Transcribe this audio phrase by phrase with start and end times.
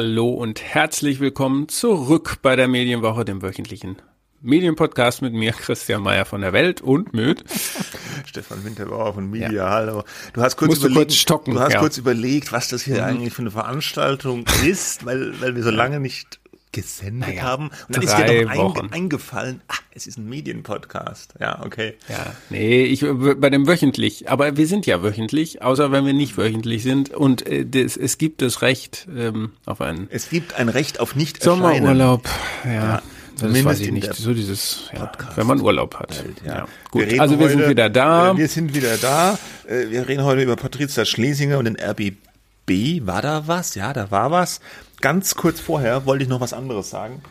[0.00, 4.00] Hallo und herzlich willkommen zurück bei der Medienwoche, dem wöchentlichen
[4.40, 7.44] Medienpodcast mit mir, Christian Mayer von der Welt und mit
[8.24, 9.52] Stefan Winterbauer von Media.
[9.52, 9.68] Ja.
[9.68, 10.04] Hallo.
[10.32, 11.80] Du hast kurz überlegt, du kurz stocken, du hast ja.
[11.80, 13.02] kurz überlegt, was das hier mhm.
[13.02, 16.39] eigentlich für eine Veranstaltung ist, weil, weil wir so lange nicht
[16.72, 17.70] gesendet naja, haben.
[17.88, 21.34] Und dann ist dir doch ein, eingefallen, ach, es ist ein Medienpodcast.
[21.40, 21.94] Ja, okay.
[22.08, 26.36] Ja, nee, ich bei dem wöchentlich, aber wir sind ja wöchentlich, außer wenn wir nicht
[26.36, 27.10] wöchentlich sind.
[27.10, 30.08] Und äh, das, es gibt das Recht ähm, auf einen.
[30.10, 32.28] Es gibt ein Recht auf nicht Sommerurlaub.
[32.64, 32.72] ja.
[32.72, 33.02] ja.
[33.40, 34.14] Das weiß ich nicht.
[34.14, 36.24] So dieses, ja, wenn man Urlaub hat.
[36.24, 36.54] Welt, ja.
[36.58, 36.68] ja.
[36.90, 38.32] Gut, wir also wir heute, sind wieder da.
[38.32, 39.38] Äh, wir sind wieder da.
[39.66, 43.06] Äh, wir reden heute über Patricia Schlesinger und den RBB.
[43.06, 43.74] War da was?
[43.74, 44.60] Ja, da war was.
[45.00, 47.22] Ganz kurz vorher wollte ich noch was anderes sagen.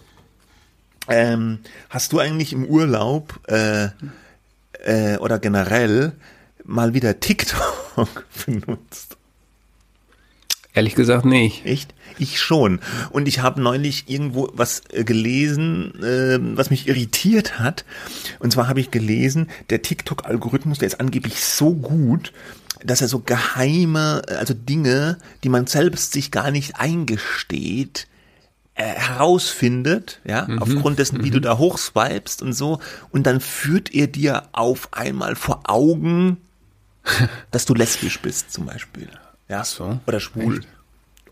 [1.07, 3.89] Ähm, hast du eigentlich im Urlaub äh,
[4.83, 6.13] äh, oder generell
[6.63, 9.17] mal wieder TikTok benutzt?
[10.73, 11.65] Ehrlich gesagt nicht.
[11.65, 11.95] Echt?
[12.19, 12.79] Ich schon.
[13.09, 17.85] Und ich habe neulich irgendwo was äh, gelesen, äh, was mich irritiert hat.
[18.39, 22.33] Und zwar habe ich gelesen, der TikTok-Algorithmus, der ist angeblich so gut,
[22.83, 28.07] dass er so geheime, also Dinge, die man selbst sich gar nicht eingesteht,
[28.75, 31.33] äh, herausfindet, ja, mhm, aufgrund dessen, wie mhm.
[31.33, 32.79] du da hochswipest und so,
[33.11, 36.37] und dann führt er dir auf einmal vor Augen,
[37.51, 39.09] dass du lesbisch bist, zum Beispiel.
[39.49, 40.59] Ja, so, oder schwul.
[40.59, 40.67] Echt?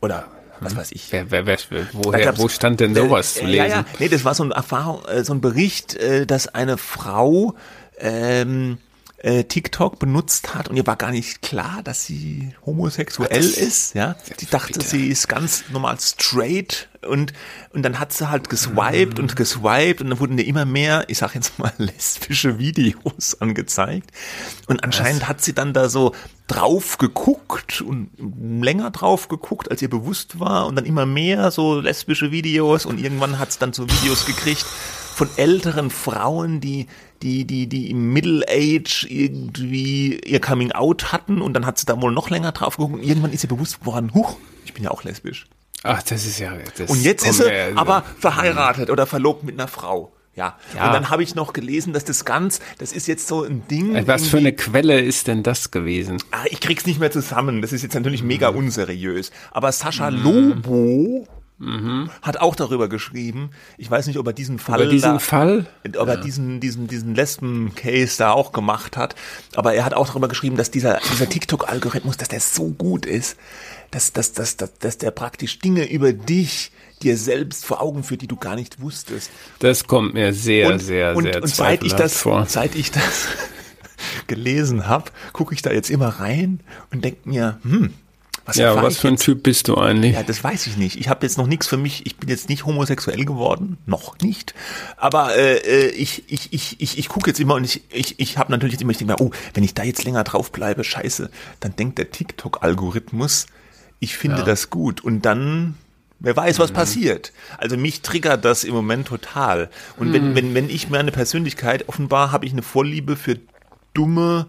[0.02, 0.28] Oder
[0.60, 1.12] was weiß ich.
[1.12, 1.60] Wer, wer, wer,
[1.94, 3.58] woher, wo stand denn sowas zu lesen?
[3.58, 6.78] Ja, ja, nee, das war so ein Erfahrung, äh, so ein Bericht, äh, dass eine
[6.78, 7.56] Frau
[8.00, 8.80] ähm,
[9.18, 13.96] äh, TikTok benutzt hat und ihr war gar nicht klar, dass sie homosexuell Ach, ist.
[13.96, 14.86] Ja, sie dachte, bitte.
[14.88, 17.34] sie ist ganz normal straight und
[17.72, 19.22] und dann hat sie halt geswiped mm.
[19.22, 24.12] und geswiped und dann wurden ihr immer mehr, ich sag jetzt mal lesbische Videos angezeigt
[24.68, 25.30] und anscheinend Was?
[25.30, 26.14] hat sie dann da so
[26.46, 28.12] drauf geguckt und
[28.64, 33.00] länger drauf geguckt, als ihr bewusst war und dann immer mehr so lesbische Videos und
[33.00, 34.66] irgendwann hat es dann so Videos gekriegt
[35.18, 36.86] von älteren Frauen, die
[37.24, 41.88] die, die, die im Middle Age irgendwie ihr Coming Out hatten und dann hat sie
[41.88, 44.84] da wohl noch länger drauf geguckt und irgendwann ist ihr bewusst geworden, huch, ich bin
[44.84, 45.48] ja auch lesbisch.
[45.82, 46.54] Ach, das ist ja.
[46.78, 50.12] Das und jetzt ist sie ja, aber verheiratet oder verlobt mit einer Frau.
[50.36, 50.56] Ja.
[50.76, 50.86] ja.
[50.86, 53.96] Und dann habe ich noch gelesen, dass das ganz, das ist jetzt so ein Ding.
[53.96, 56.22] Äh, was für eine Quelle ist denn das gewesen?
[56.30, 57.64] Ah, ich krieg's nicht mehr zusammen.
[57.64, 58.58] Das ist jetzt natürlich mega mhm.
[58.58, 59.32] unseriös.
[59.50, 60.24] Aber Sascha mhm.
[60.24, 61.28] Lobo
[61.60, 62.12] Mhm.
[62.22, 63.50] Hat auch darüber geschrieben.
[63.78, 65.66] Ich weiß nicht, ob er diesen Fall, über diesen da, Fall,
[65.98, 69.16] ob er diesen diesen diesen Lesben-Case da auch gemacht hat.
[69.56, 73.38] Aber er hat auch darüber geschrieben, dass dieser dieser TikTok-Algorithmus, dass der so gut ist,
[73.90, 78.22] dass dass dass dass, dass der praktisch Dinge über dich dir selbst vor Augen führt,
[78.22, 79.32] die du gar nicht wusstest.
[79.60, 82.46] Das kommt mir sehr und, sehr und, sehr und seit ich das vor.
[82.48, 83.28] seit ich das
[84.28, 86.60] gelesen habe, gucke ich da jetzt immer rein
[86.92, 87.94] und denke mir, hm,
[88.48, 89.26] was ja, was für ein jetzt?
[89.26, 90.14] Typ bist du eigentlich?
[90.14, 90.96] Ja, das weiß ich nicht.
[90.98, 92.06] Ich habe jetzt noch nichts für mich.
[92.06, 94.54] Ich bin jetzt nicht homosexuell geworden, noch nicht.
[94.96, 98.38] Aber äh, äh ich ich ich ich, ich gucke jetzt immer und ich ich ich
[98.38, 100.86] habe natürlich jetzt immer ich denke mir, oh, wenn ich da jetzt länger drauf bleibe,
[100.86, 103.48] scheiße, dann denkt der TikTok-Algorithmus,
[104.00, 104.44] ich finde ja.
[104.44, 105.76] das gut und dann
[106.20, 106.76] Wer weiß, was mhm.
[106.76, 107.32] passiert.
[107.60, 109.70] Also mich triggert das im Moment total.
[109.98, 110.14] Und mhm.
[110.14, 113.38] wenn, wenn, wenn ich meine Persönlichkeit, offenbar habe ich eine Vorliebe für
[113.94, 114.48] dumme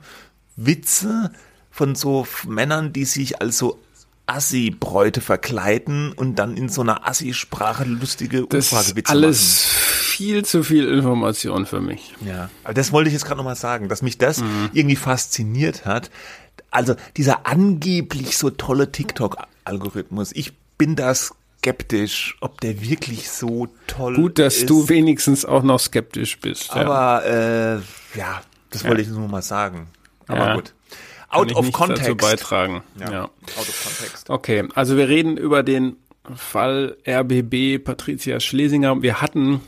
[0.56, 1.30] Witze
[1.70, 3.78] von so Männern, die sich also
[4.28, 10.86] Assi-Bräute verkleiden und dann in so einer Assi-Sprache lustige das Umfragewitze alles viel zu viel
[10.88, 12.14] Information für mich.
[12.24, 14.70] Ja, aber das wollte ich jetzt gerade nochmal sagen, dass mich das mhm.
[14.72, 16.10] irgendwie fasziniert hat.
[16.70, 20.32] Also dieser angeblich so tolle TikTok-Algorithmus.
[20.32, 24.20] Ich bin da skeptisch, ob der wirklich so toll ist.
[24.20, 24.70] Gut, dass ist.
[24.70, 26.70] du wenigstens auch noch skeptisch bist.
[26.72, 27.80] Aber ja, äh,
[28.14, 29.08] ja das wollte ja.
[29.08, 29.88] ich nur mal sagen.
[30.26, 30.54] Aber ja.
[30.54, 30.74] gut.
[31.28, 32.04] Out of Context.
[32.04, 32.82] Dazu beitragen.
[32.98, 33.10] Ja.
[33.10, 33.22] ja.
[33.22, 34.30] Out of Context.
[34.30, 35.96] Okay, also wir reden über den
[36.34, 39.02] Fall RBB Patricia Schlesinger.
[39.02, 39.60] Wir hatten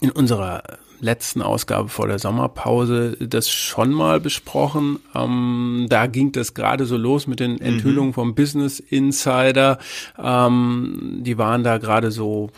[0.00, 0.62] in unserer
[1.00, 4.98] letzten Ausgabe vor der Sommerpause das schon mal besprochen.
[5.14, 8.14] Ähm, da ging das gerade so los mit den Enthüllungen mhm.
[8.14, 9.78] vom Business Insider.
[10.18, 12.50] Ähm, die waren da gerade so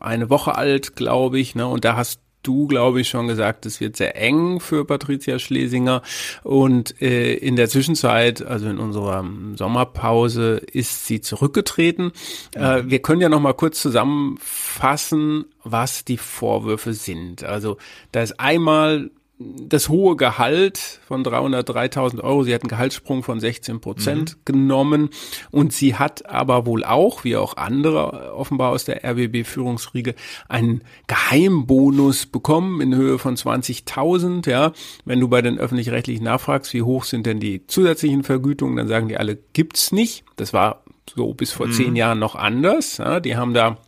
[0.00, 1.66] eine Woche alt, glaube ich, ne?
[1.66, 6.02] Und da hast du, glaube ich, schon gesagt, es wird sehr eng für Patricia Schlesinger.
[6.42, 9.24] Und äh, in der Zwischenzeit, also in unserer
[9.56, 12.12] Sommerpause, ist sie zurückgetreten.
[12.54, 17.44] Äh, wir können ja noch mal kurz zusammenfassen, was die Vorwürfe sind.
[17.44, 17.76] Also
[18.12, 19.10] da ist einmal
[19.40, 22.44] das hohe Gehalt von 303.000 Euro.
[22.44, 24.40] Sie hat einen Gehaltssprung von 16 Prozent mhm.
[24.44, 25.10] genommen
[25.50, 30.14] und sie hat aber wohl auch, wie auch andere offenbar aus der RBB-Führungsriege,
[30.48, 34.48] einen Geheimbonus bekommen in Höhe von 20.000.
[34.50, 34.72] Ja,
[35.06, 39.08] wenn du bei den öffentlich-rechtlichen nachfragst, wie hoch sind denn die zusätzlichen Vergütungen, dann sagen
[39.08, 40.24] die alle, gibt's nicht.
[40.36, 40.84] Das war
[41.16, 41.72] so bis vor mhm.
[41.72, 42.98] zehn Jahren noch anders.
[42.98, 43.78] Ja, die haben da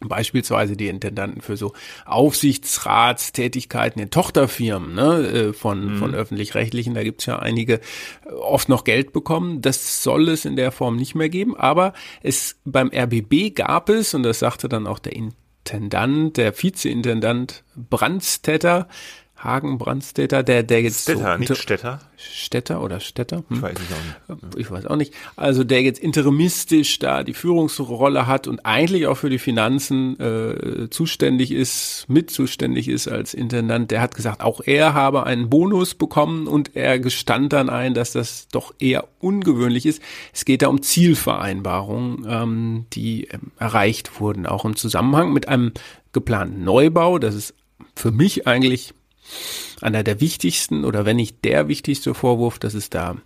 [0.00, 1.74] Beispielsweise die Intendanten für so
[2.06, 5.98] Aufsichtsratstätigkeiten in Tochterfirmen ne, äh, von, mhm.
[5.98, 7.74] von öffentlich-rechtlichen, da gibt's ja einige,
[8.24, 9.60] äh, oft noch Geld bekommen.
[9.60, 11.92] Das soll es in der Form nicht mehr geben, aber
[12.22, 18.88] es beim RBB gab es, und das sagte dann auch der Intendant, der Vizeintendant Brandstetter,
[19.42, 22.00] Hagen Brandstätter, der, der jetzt Städter, so nicht Städter.
[22.16, 23.42] Städter oder Städter?
[23.48, 23.56] Hm?
[23.56, 24.56] Ich weiß auch nicht.
[24.58, 25.14] Ich weiß auch nicht.
[25.36, 30.90] Also der jetzt interimistisch da die Führungsrolle hat und eigentlich auch für die Finanzen äh,
[30.90, 35.94] zuständig ist, mit zuständig ist als Intendant, der hat gesagt, auch er habe einen Bonus
[35.94, 40.02] bekommen und er gestand dann ein, dass das doch eher ungewöhnlich ist.
[40.34, 45.72] Es geht da um Zielvereinbarungen, ähm, die ähm, erreicht wurden, auch im Zusammenhang mit einem
[46.12, 47.18] geplanten Neubau.
[47.18, 47.54] Das ist
[47.94, 48.92] für mich eigentlich
[49.80, 53.16] einer der wichtigsten oder wenn nicht der wichtigste Vorwurf, dass es da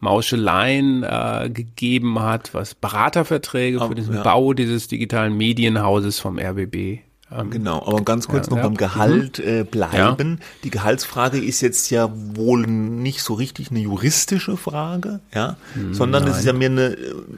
[0.00, 4.22] Mauscheleien äh, gegeben hat, was Beraterverträge für den ja.
[4.22, 7.05] Bau dieses digitalen Medienhauses vom RBB
[7.50, 8.62] genau, aber ganz kurz ja, noch ja.
[8.64, 9.44] beim Gehalt mhm.
[9.44, 10.38] äh, bleiben.
[10.40, 10.46] Ja.
[10.64, 16.26] Die Gehaltsfrage ist jetzt ja wohl nicht so richtig eine juristische Frage, ja, mhm, sondern
[16.28, 16.86] es ist ja mehr eine,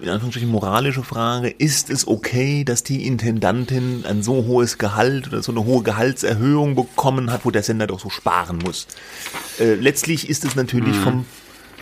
[0.00, 1.49] in Anführungsstrichen, moralische Frage.
[1.49, 6.75] Ist es okay, dass die Intendantin ein so hohes Gehalt oder so eine hohe Gehaltserhöhung
[6.75, 8.87] bekommen hat, wo der Sender doch so sparen muss?
[9.58, 11.02] Äh, letztlich ist es natürlich mhm.
[11.02, 11.25] vom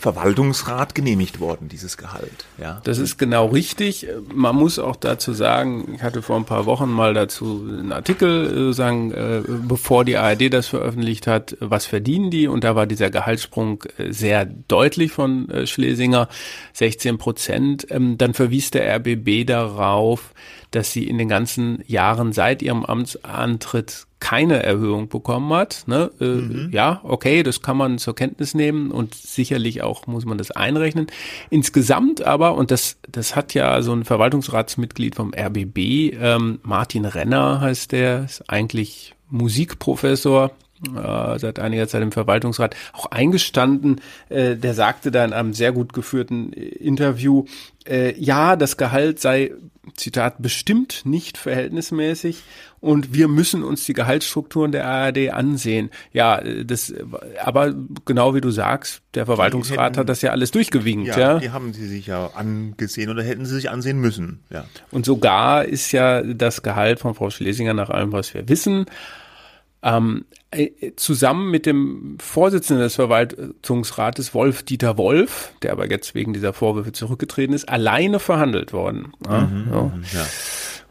[0.06, 2.44] Verwaltungsrat genehmigt worden, dieses Gehalt.
[2.58, 2.80] Ja.
[2.84, 4.06] Das ist genau richtig.
[4.32, 8.70] Man muss auch dazu sagen, ich hatte vor ein paar Wochen mal dazu einen Artikel
[8.70, 12.46] äh, sagen, äh, bevor die ARD das veröffentlicht hat, was verdienen die?
[12.46, 16.28] Und da war dieser Gehaltssprung äh, sehr deutlich von Schlesinger,
[16.74, 17.88] 16 Prozent.
[17.90, 20.34] Ähm, dann verwies der RBB darauf,
[20.70, 25.84] dass sie in den ganzen Jahren seit ihrem Amtsantritt keine Erhöhung bekommen hat.
[25.86, 26.10] Ne?
[26.20, 26.70] Äh, mhm.
[26.72, 31.06] Ja, okay, das kann man zur Kenntnis nehmen und sicherlich auch muss man das einrechnen.
[31.50, 37.60] Insgesamt aber, und das, das hat ja so ein Verwaltungsratsmitglied vom RBB, ähm, Martin Renner
[37.60, 40.52] heißt der, ist eigentlich Musikprofessor,
[40.94, 44.00] äh, seit einiger Zeit im Verwaltungsrat auch eingestanden.
[44.28, 47.44] Äh, der sagte da in einem sehr gut geführten Interview,
[47.86, 49.52] äh, ja, das Gehalt sei
[49.94, 52.42] Zitat, bestimmt nicht verhältnismäßig
[52.86, 55.90] und wir müssen uns die Gehaltsstrukturen der ARD ansehen.
[56.12, 56.94] Ja, das,
[57.42, 57.74] aber
[58.04, 61.38] genau wie du sagst, der Verwaltungsrat hätten, hat das ja alles durchgewinkt, ja, ja.
[61.40, 64.64] Die haben sie sich ja angesehen oder hätten sie sich ansehen müssen, ja.
[64.92, 68.86] Und sogar ist ja das Gehalt von Frau Schlesinger nach allem, was wir wissen,
[69.82, 76.52] ähm, äh, zusammen mit dem Vorsitzenden des Verwaltungsrates, Wolf-Dieter Wolf, der aber jetzt wegen dieser
[76.52, 79.12] Vorwürfe zurückgetreten ist, alleine verhandelt worden.
[79.28, 79.82] Ja, mhm, so.
[79.82, 80.26] Mhm, ja.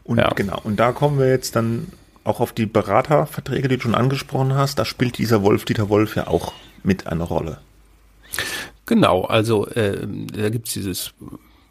[0.06, 0.30] Und ja.
[0.34, 1.88] genau, und da kommen wir jetzt dann
[2.24, 4.78] auch auf die Beraterverträge, die du schon angesprochen hast.
[4.78, 7.58] Da spielt dieser Wolf-Dieter Wolf ja auch mit eine Rolle.
[8.86, 11.12] Genau, also äh, da gibt's dieses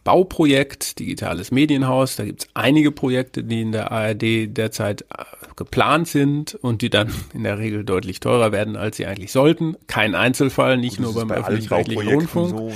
[0.05, 2.15] Bauprojekt, digitales Medienhaus.
[2.15, 5.23] Da gibt's einige Projekte, die in der ARD derzeit äh,
[5.55, 9.77] geplant sind und die dann in der Regel deutlich teurer werden, als sie eigentlich sollten.
[9.87, 12.49] Kein Einzelfall, nicht nur beim bei öffentlich-rechtlichen Rundfunk.
[12.49, 12.75] So, ja.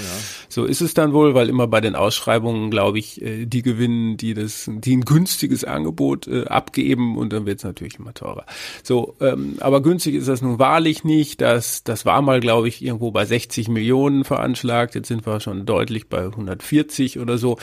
[0.50, 4.18] so ist es dann wohl, weil immer bei den Ausschreibungen, glaube ich, äh, die gewinnen,
[4.18, 8.48] die das, die ein günstiges Angebot äh, abgeben und dann wird es natürlich immer teurer.
[8.82, 11.42] So, ähm, aber günstig ist das nun wahrlich nicht.
[11.42, 14.96] Das, das war mal, glaube ich, irgendwo bei 60 Millionen veranschlagt.
[14.96, 17.58] Jetzt sind wir schon deutlich bei 140 oder so.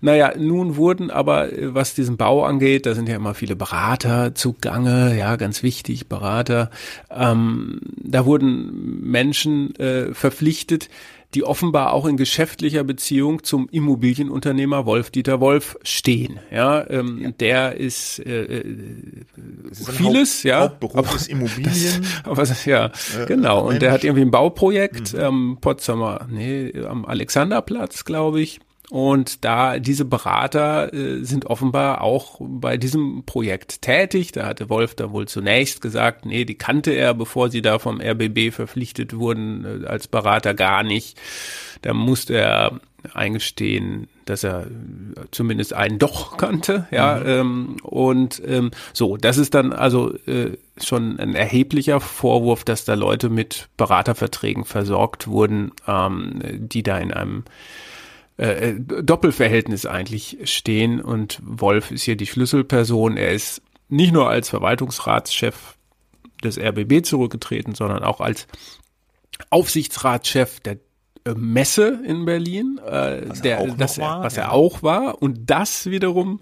[0.00, 4.34] Naja, nun wurden aber, äh, was diesen Bau angeht, da sind ja immer viele Berater
[4.34, 6.70] zu zugange, ja, ganz wichtig, Berater.
[7.10, 10.88] Ähm, da wurden Menschen äh, verpflichtet,
[11.34, 16.40] die offenbar auch in geschäftlicher Beziehung zum Immobilienunternehmer Wolf-Dieter Wolf stehen.
[16.50, 17.30] Ja, ähm, ja.
[17.30, 18.64] der ist, äh, äh
[19.70, 20.60] ist vieles, Haupt, ja.
[20.60, 21.72] Hauptberuf aber, ist Immobilien.
[22.24, 23.66] Das, aber, ja, äh, genau.
[23.66, 25.20] Und der hat irgendwie ein Bauprojekt, mhm.
[25.20, 28.60] ähm, Potsdamer, nee, am Alexanderplatz, glaube ich.
[28.92, 34.32] Und da diese Berater äh, sind offenbar auch bei diesem Projekt tätig.
[34.32, 38.02] Da hatte Wolf da wohl zunächst gesagt, nee, die kannte er, bevor sie da vom
[38.02, 41.18] RBB verpflichtet wurden, äh, als Berater gar nicht.
[41.80, 42.80] Da musste er
[43.14, 44.66] eingestehen, dass er
[45.30, 47.26] zumindest einen doch kannte, ja, mhm.
[47.26, 52.92] ähm, und ähm, so, das ist dann also äh, schon ein erheblicher Vorwurf, dass da
[52.92, 57.44] Leute mit Beraterverträgen versorgt wurden, ähm, die da in einem
[58.38, 63.16] äh, äh, Doppelverhältnis eigentlich stehen und Wolf ist hier die Schlüsselperson.
[63.16, 65.76] Er ist nicht nur als Verwaltungsratschef
[66.42, 68.46] des RBB zurückgetreten, sondern auch als
[69.50, 70.78] Aufsichtsratschef der
[71.24, 74.44] äh, Messe in Berlin, äh, was der, das, war, was ja.
[74.44, 75.20] er auch war.
[75.20, 76.40] Und das wiederum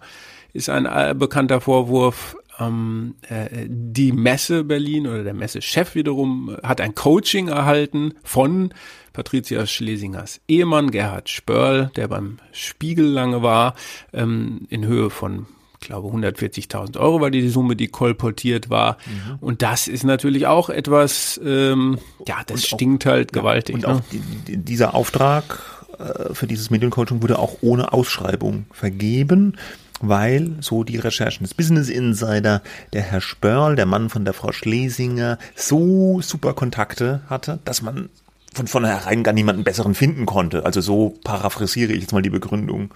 [0.52, 6.94] ist ein bekannter Vorwurf, ähm, äh, die Messe Berlin oder der Messechef wiederum hat ein
[6.94, 8.72] Coaching erhalten von
[9.12, 13.74] Patricia Schlesingers Ehemann Gerhard Spörl, der beim Spiegel lange war,
[14.12, 15.46] ähm, in Höhe von
[15.80, 18.98] ich glaube 140.000 Euro war die Summe, die kolportiert war.
[19.06, 19.38] Mhm.
[19.40, 21.98] Und das ist natürlich auch etwas, ähm,
[22.28, 23.78] ja, das und stinkt auch, halt gewaltig.
[23.82, 24.00] Ja, und ne?
[24.00, 29.56] auch die, dieser Auftrag äh, für dieses Mediencoaching wurde auch ohne Ausschreibung vergeben
[30.00, 34.52] weil, so die Recherchen des Business Insider, der Herr Spörl, der Mann von der Frau
[34.52, 38.08] Schlesinger, so super Kontakte hatte, dass man
[38.52, 40.64] von vornherein gar niemanden besseren finden konnte.
[40.64, 42.92] Also so paraphrasiere ich jetzt mal die Begründung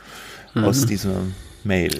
[0.54, 0.64] mhm.
[0.64, 1.20] aus dieser
[1.62, 1.98] Mail.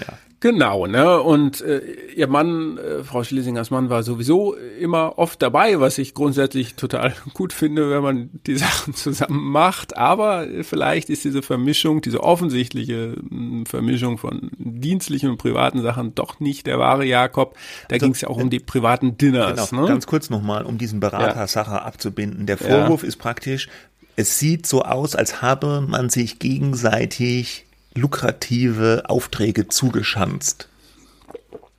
[0.00, 0.18] Ja.
[0.40, 1.20] Genau, ne?
[1.22, 1.80] Und äh,
[2.14, 7.14] ihr Mann, äh, Frau Schlesingers Mann, war sowieso immer oft dabei, was ich grundsätzlich total
[7.34, 9.96] gut finde, wenn man die Sachen zusammen macht.
[9.96, 16.38] Aber vielleicht ist diese Vermischung, diese offensichtliche hm, Vermischung von dienstlichen und privaten Sachen doch
[16.38, 17.56] nicht der wahre Jakob.
[17.88, 19.70] Da also, ging es ja auch um die privaten Dinners.
[19.70, 19.88] Genau, ne?
[19.88, 21.82] Ganz kurz nochmal, um diesen Berater-Sache ja.
[21.82, 22.44] abzubinden.
[22.44, 23.08] Der Vorwurf ja.
[23.08, 23.68] ist praktisch,
[24.16, 27.65] es sieht so aus, als habe man sich gegenseitig
[27.96, 30.68] lukrative Aufträge zugeschanzt.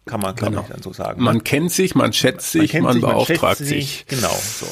[0.05, 0.63] Kann man, glaube genau.
[0.63, 1.21] ich, dann so sagen.
[1.21, 1.43] Man ne?
[1.43, 4.05] kennt sich, man schätzt sich, man, man sich, beauftragt man sich.
[4.07, 4.67] Genau, so.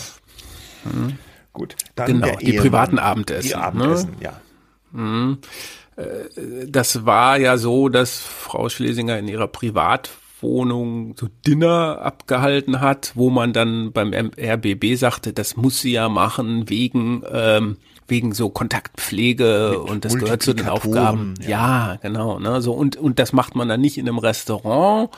[0.84, 1.18] Hm.
[1.54, 1.76] Gut.
[1.96, 3.48] Dann genau, die privaten Abendessen.
[3.48, 4.18] Die Abendessen, ne?
[4.22, 4.42] ja.
[4.94, 5.38] Hm.
[6.68, 9.48] Das war ja so, dass Frau Schlesinger in ihrer
[10.40, 16.10] Privatwohnung so Dinner abgehalten hat, wo man dann beim RBB sagte, das muss sie ja
[16.10, 17.78] machen wegen ähm,
[18.08, 21.34] wegen so Kontaktpflege Mit und das gehört zu den Aufgaben.
[21.42, 22.40] Ja, ja genau.
[22.40, 22.62] Ne?
[22.62, 25.10] So und und das macht man dann nicht in einem Restaurant.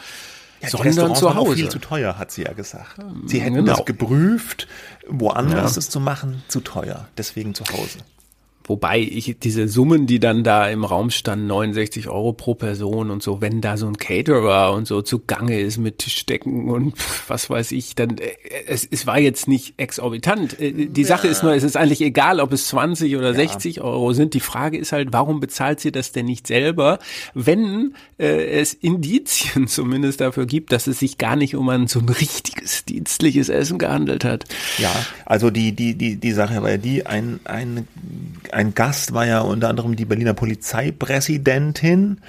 [0.62, 1.55] Ja, sondern zu Hause.
[1.55, 2.95] viel zu teuer, hat sie ja gesagt.
[3.27, 3.75] Sie hätten genau.
[3.75, 4.67] das geprüft,
[5.07, 5.79] woanders ja.
[5.79, 7.07] es zu machen, zu teuer.
[7.15, 8.00] Deswegen zu Hause.
[8.67, 13.24] Wobei ich diese Summen, die dann da im Raum standen, 69 Euro pro Person und
[13.24, 16.93] so, wenn da so ein Caterer und so zugange ist mit Tischdecken und
[17.29, 18.36] was weiß ich, dann äh,
[18.67, 20.59] es, es war jetzt nicht exorbitant.
[20.59, 21.07] Äh, die ja.
[21.07, 23.36] Sache ist nur, es ist eigentlich egal, ob es 20 oder ja.
[23.36, 24.33] 60 Euro sind.
[24.33, 27.00] Die Frage ist halt, warum bezahlt sie das denn nicht selber,
[27.33, 32.00] wenn äh, es Indizien zumindest dafür gibt, dass es sich gar nicht um ein so
[32.00, 34.43] ein richtiges dienstliches Essen gehandelt hat.
[34.77, 34.93] Ja,
[35.25, 37.88] also die die die die Sache war ja die ein ein
[38.51, 42.22] ein Gast war ja unter anderem die Berliner Polizeipräsidentin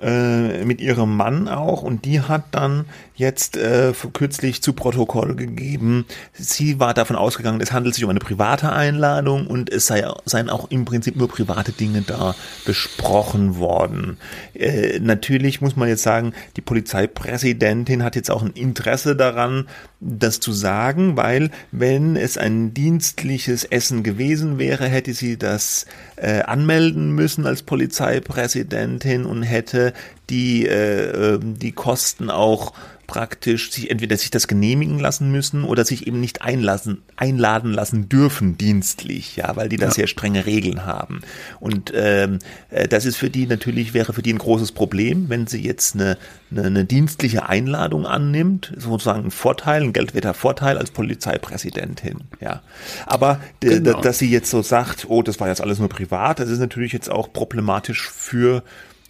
[0.00, 1.82] äh, mit ihrem Mann auch.
[1.82, 7.72] Und die hat dann jetzt äh, kürzlich zu Protokoll gegeben, sie war davon ausgegangen, es
[7.72, 11.72] handelt sich um eine private Einladung und es sei, seien auch im Prinzip nur private
[11.72, 14.18] Dinge da besprochen worden.
[14.54, 19.68] Äh, natürlich muss man jetzt sagen, die Polizeipräsidentin hat jetzt auch ein Interesse daran,
[20.00, 26.42] das zu sagen, weil wenn es ein dienstliches Essen gewesen wäre, hätte sie das äh,
[26.42, 29.94] anmelden müssen als Polizeipräsidentin und hätte
[30.30, 32.72] die, äh, ähm, die Kosten auch
[33.06, 38.08] praktisch sich entweder sich das genehmigen lassen müssen oder sich eben nicht einlassen, einladen lassen
[38.08, 39.92] dürfen dienstlich, ja, weil die da ja.
[39.92, 41.20] sehr strenge Regeln haben.
[41.60, 42.38] Und ähm,
[42.70, 45.94] äh, das ist für die natürlich wäre für die ein großes Problem, wenn sie jetzt
[45.94, 46.16] eine,
[46.50, 52.62] eine, eine dienstliche Einladung annimmt, sozusagen ein Vorteil, ein geldwerter Vorteil als Polizeipräsidentin, ja.
[53.06, 54.00] Aber genau.
[54.00, 56.92] dass sie jetzt so sagt, oh, das war jetzt alles nur privat, das ist natürlich
[56.92, 58.62] jetzt auch problematisch für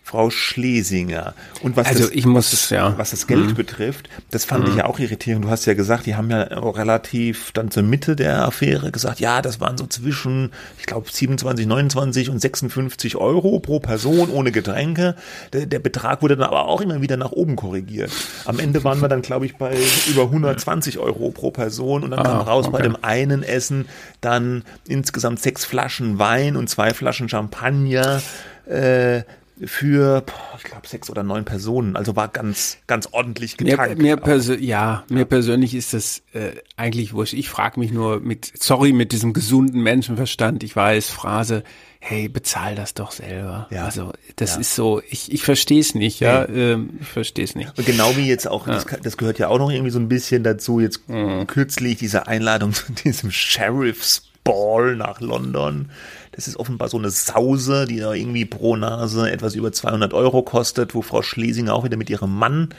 [0.07, 1.33] Frau Schlesinger.
[1.63, 2.93] Und was, also das, ich muss, das, ja.
[2.99, 3.55] was das Geld mhm.
[3.55, 4.71] betrifft, das fand mhm.
[4.71, 5.47] ich ja auch irritierend.
[5.47, 9.41] Du hast ja gesagt, die haben ja relativ dann zur Mitte der Affäre gesagt, ja,
[9.41, 15.17] das waren so zwischen, ich glaube, 27, 29 und 56 Euro pro Person ohne Getränke.
[15.55, 18.13] Der, der Betrag wurde dann aber auch immer wieder nach oben korrigiert.
[18.45, 19.75] Am Ende waren wir dann, glaube ich, bei
[20.07, 22.77] über 120 Euro pro Person und dann ah, kam raus okay.
[22.77, 23.87] bei dem einen Essen
[24.21, 28.21] dann insgesamt sechs Flaschen Wein und zwei Flaschen Champagner.
[28.67, 29.23] Äh,
[29.63, 30.25] für,
[30.59, 31.97] ich glaube, sechs oder neun Personen.
[31.97, 33.99] Also war ganz, ganz ordentlich getankt.
[33.99, 37.35] Mir, mir ja, mir persönlich ist das äh, eigentlich wurscht.
[37.35, 40.65] Ich frage mich nur mit, sorry, mit diesem gesunden Menschenverstand.
[40.65, 41.63] Ich weiß, Phrase,
[42.01, 43.69] hey, bezahl das doch selber.
[43.71, 43.85] Ja.
[43.85, 44.61] Also das ja.
[44.61, 46.73] ist so, ich, ich verstehe es nicht, ja, nee.
[46.73, 47.79] ähm, ich verstehe es nicht.
[47.79, 48.75] Und genau wie jetzt auch, ja.
[48.75, 51.47] das, das, gehört ja auch noch irgendwie so ein bisschen dazu, jetzt mhm.
[51.47, 55.91] kürzlich diese Einladung zu diesem Sheriff's Ball nach London.
[56.35, 60.43] Das ist offenbar so eine Sause, die da irgendwie pro Nase etwas über 200 Euro
[60.43, 62.71] kostet, wo Frau Schlesinger auch wieder mit ihrem Mann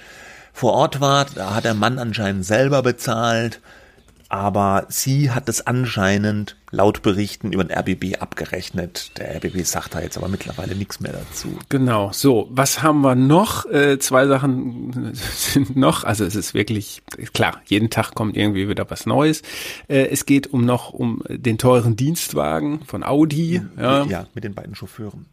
[0.51, 1.25] vor Ort war.
[1.33, 3.61] Da hat der Mann anscheinend selber bezahlt
[4.29, 9.17] aber sie hat es anscheinend laut Berichten über den RBB abgerechnet.
[9.17, 11.57] Der RBB sagt da jetzt aber mittlerweile nichts mehr dazu.
[11.69, 13.65] Genau, so, was haben wir noch?
[13.65, 17.01] Äh, zwei Sachen sind noch, also es ist wirklich,
[17.33, 19.41] klar, jeden Tag kommt irgendwie wieder was Neues.
[19.87, 23.61] Äh, es geht um noch um den teuren Dienstwagen von Audi.
[23.77, 25.27] Ja, ja mit den beiden Chauffeuren.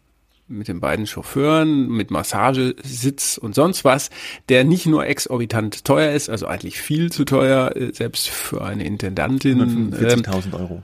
[0.49, 4.11] Mit den beiden Chauffeuren, mit Massagesitz und sonst was,
[4.49, 8.85] der nicht nur exorbitant teuer ist, also eigentlich viel zu teuer, äh, selbst für eine
[8.85, 9.93] Intendantin.
[9.93, 10.83] 140.000 ähm, Euro.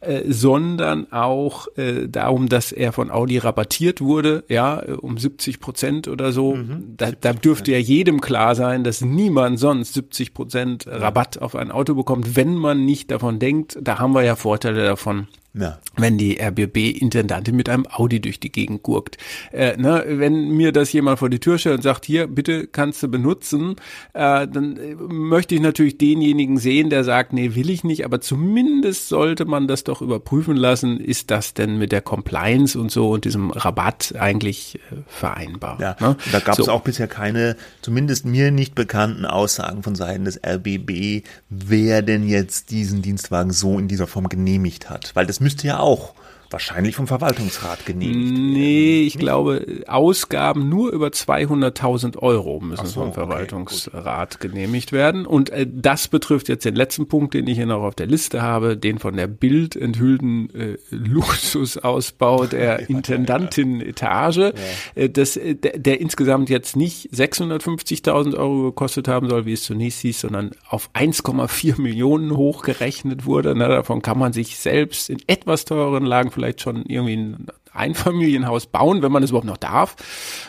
[0.00, 6.06] Äh, sondern auch äh, darum, dass er von Audi rabattiert wurde, ja, um 70 Prozent
[6.06, 6.54] oder so.
[6.54, 6.94] Mhm.
[6.96, 11.72] Da, da dürfte ja jedem klar sein, dass niemand sonst 70 Prozent Rabatt auf ein
[11.72, 15.78] Auto bekommt, wenn man nicht davon denkt, da haben wir ja Vorteile davon, ja.
[15.96, 19.18] wenn die RBB-Intendantin mit einem Audi durch die Gegend gurkt.
[19.52, 23.02] Äh, ne, wenn mir das jemand vor die Tür stellt und sagt, hier, bitte kannst
[23.02, 23.76] du benutzen,
[24.14, 28.20] äh, dann äh, möchte ich natürlich denjenigen sehen, der sagt, nee, will ich nicht, aber
[28.20, 33.10] zumindest sollte man das doch überprüfen lassen, ist das denn mit der Compliance und so
[33.10, 35.80] und diesem Rabatt eigentlich äh, vereinbar.
[35.80, 36.16] Ja, ne?
[36.32, 36.72] da gab es so.
[36.72, 42.70] auch bisher keine, zumindest mir nicht bekannten Aussagen von Seiten des RBB, wer denn jetzt
[42.70, 46.14] diesen Dienstwagen so in dieser Form genehmigt hat, weil das müsste ja auch
[46.50, 48.38] wahrscheinlich vom Verwaltungsrat genehmigt.
[48.38, 55.26] Nee, ich glaube, Ausgaben nur über 200.000 Euro müssen so, vom Verwaltungsrat okay, genehmigt werden.
[55.26, 58.40] Und äh, das betrifft jetzt den letzten Punkt, den ich hier noch auf der Liste
[58.40, 64.52] habe, den von der Bild enthüllten äh, Luxusausbau der Intendantin-Etage, ja.
[64.94, 69.64] äh, das, äh, der, der insgesamt jetzt nicht 650.000 Euro gekostet haben soll, wie es
[69.64, 73.54] zunächst hieß, sondern auf 1,4 Millionen hochgerechnet wurde.
[73.54, 78.66] Na, davon kann man sich selbst in etwas teureren Lagen vielleicht schon irgendwie ein Einfamilienhaus
[78.66, 79.96] bauen, wenn man es überhaupt noch darf.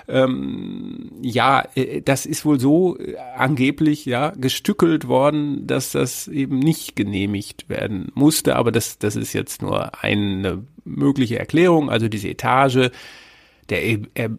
[0.08, 6.60] Ähm, ja, äh, das ist wohl so äh, angeblich ja gestückelt worden, dass das eben
[6.60, 8.56] nicht genehmigt werden musste.
[8.56, 11.90] Aber das, das ist jetzt nur eine mögliche Erklärung.
[11.90, 12.90] Also diese Etage,
[13.70, 13.84] der
[14.16, 14.30] er,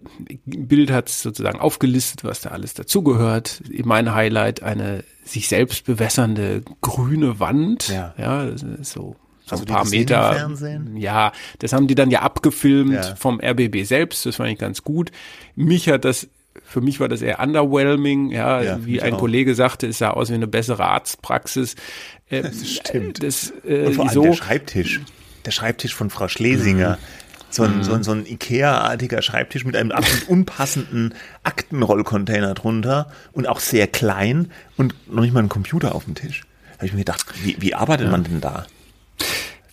[0.45, 3.63] Bild hat sozusagen aufgelistet, was da alles dazugehört.
[3.85, 7.89] Mein Highlight eine sich selbst bewässernde grüne Wand.
[7.89, 8.51] Ja, ja
[8.83, 9.17] so
[9.51, 10.51] so also ein paar Meter.
[10.95, 13.15] Ja, das haben die dann ja abgefilmt ja.
[13.17, 14.27] vom RBB selbst.
[14.27, 15.11] Das fand ich ganz gut.
[15.55, 16.29] Mich hat das
[16.65, 19.19] für mich war das eher underwhelming, ja, ja wie ein auch.
[19.19, 21.77] Kollege sagte, es sah aus wie eine bessere Arztpraxis.
[22.33, 23.25] Äh, das stimmt.
[23.25, 25.01] Das, äh, Und vor allem so, der Schreibtisch,
[25.47, 26.91] der Schreibtisch von Frau Schlesinger.
[26.91, 26.97] Mhm.
[27.51, 27.83] So ein, mhm.
[27.83, 33.89] so ein, so ein Ikea-artiger Schreibtisch mit einem absolut unpassenden Aktenrollcontainer drunter und auch sehr
[33.89, 36.43] klein und noch nicht mal ein Computer auf dem Tisch.
[36.71, 38.13] Da habe ich mir gedacht, wie, wie arbeitet ja.
[38.13, 38.67] man denn da?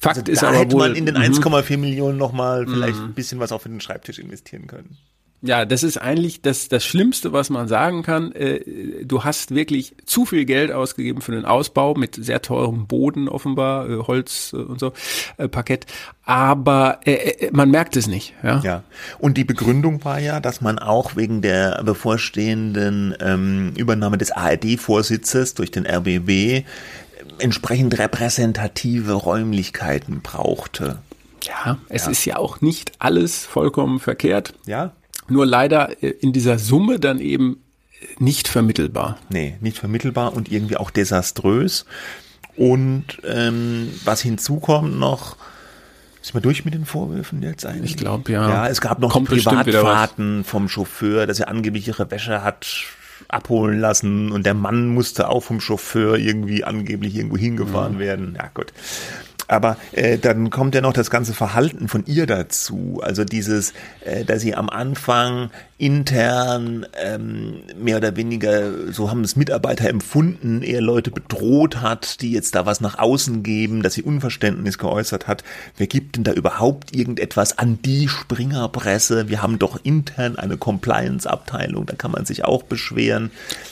[0.08, 1.82] Fakt also ist da aber hätte wohl, man in den 1,4 mhm.
[1.82, 3.06] Millionen nochmal vielleicht mhm.
[3.06, 4.98] ein bisschen was auch für den Schreibtisch investieren können.
[5.44, 8.32] Ja, das ist eigentlich das, das Schlimmste, was man sagen kann.
[8.32, 13.30] Äh, du hast wirklich zu viel Geld ausgegeben für den Ausbau mit sehr teurem Boden
[13.30, 14.94] offenbar, äh, Holz äh, und so,
[15.52, 15.86] Parkett.
[16.24, 17.00] Aber
[17.52, 18.34] man merkt es nicht.
[18.44, 18.60] Ja?
[18.60, 18.84] ja.
[19.20, 25.54] Und die Begründung war ja, dass man auch wegen der bevorstehenden ähm, Übernahme des ARD-Vorsitzes
[25.54, 26.66] durch den RBB
[27.40, 31.00] entsprechend repräsentative Räumlichkeiten brauchte.
[31.44, 32.12] Ja, es ja.
[32.12, 34.54] ist ja auch nicht alles vollkommen verkehrt.
[34.66, 34.94] Ja.
[35.28, 37.62] Nur leider äh, in dieser Summe dann eben
[38.20, 39.18] nicht vermittelbar.
[39.30, 41.86] Nee, nicht vermittelbar und irgendwie auch desaströs.
[42.56, 45.38] Und ähm, was hinzukommt noch,
[46.22, 47.92] sind wir durch mit den Vorwürfen jetzt eigentlich?
[47.92, 48.50] Ich glaube, ja.
[48.50, 52.68] Ja, es gab noch Kommt Privatfahrten vom Chauffeur, dass er angeblich ihre Wäsche hat
[53.30, 58.00] abholen lassen und der Mann musste auch vom Chauffeur irgendwie angeblich irgendwo hingefahren mhm.
[58.00, 58.38] werden.
[58.38, 58.74] Ja, gut.
[59.48, 63.00] Aber äh, dann kommt ja noch das ganze Verhalten von ihr dazu.
[63.02, 69.36] Also dieses, äh, dass sie am Anfang intern ähm, mehr oder weniger, so haben es
[69.36, 74.02] Mitarbeiter empfunden, eher Leute bedroht hat, die jetzt da was nach außen geben, dass sie
[74.02, 75.44] Unverständnis geäußert hat.
[75.78, 79.30] Wer gibt denn da überhaupt irgendetwas an die Springerpresse?
[79.30, 83.30] Wir haben doch intern eine Compliance-Abteilung, da kann man sich auch beschweren.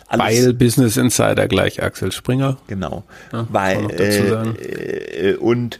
[0.08, 2.58] Alles Weil Business Insider gleich Axel Springer.
[2.68, 3.04] Genau.
[3.34, 5.80] Ja, Weil äh, äh, und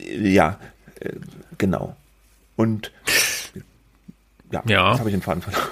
[0.00, 0.58] äh, ja,
[1.00, 1.10] äh,
[1.58, 1.94] genau.
[2.56, 2.90] Und
[4.52, 4.90] ja, ja.
[4.90, 5.68] jetzt habe ich den Faden verloren.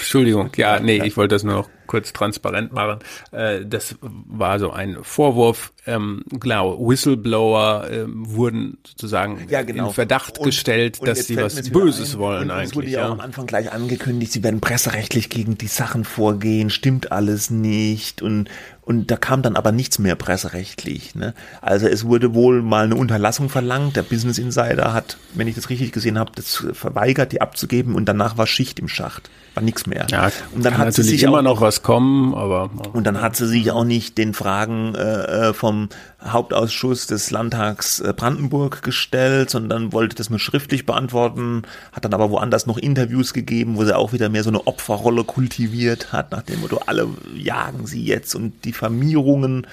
[0.00, 3.00] Entschuldigung, ja, nee, ich wollte das nur noch kurz transparent machen.
[3.32, 5.72] Äh, das war so ein Vorwurf.
[5.86, 9.88] Ähm, genau, Whistleblower äh, wurden sozusagen ja, genau.
[9.88, 12.20] in Verdacht und, gestellt, und dass sie was Böses ein.
[12.20, 12.70] wollen und eigentlich.
[12.70, 16.70] Es wurde ja, ja am Anfang gleich angekündigt, sie werden presserechtlich gegen die Sachen vorgehen,
[16.70, 18.48] stimmt alles nicht und
[18.90, 21.14] und da kam dann aber nichts mehr presserechtlich.
[21.14, 21.32] Ne?
[21.62, 23.94] Also es wurde wohl mal eine Unterlassung verlangt.
[23.94, 28.06] Der Business Insider hat, wenn ich das richtig gesehen habe, das verweigert, die abzugeben und
[28.06, 29.30] danach war Schicht im Schacht.
[29.54, 30.08] War nichts mehr.
[30.10, 32.68] Ja, und dann hat sie sich immer noch was kommen, aber.
[32.92, 35.88] Und dann hat sie sich auch nicht den Fragen äh, äh, vom
[36.22, 42.30] Hauptausschuss des Landtags äh, Brandenburg gestellt, sondern wollte das nur schriftlich beantworten, hat dann aber
[42.30, 46.42] woanders noch Interviews gegeben, wo sie auch wieder mehr so eine Opferrolle kultiviert hat, nach
[46.42, 49.66] dem Motto, alle jagen sie jetzt und Diffamierungen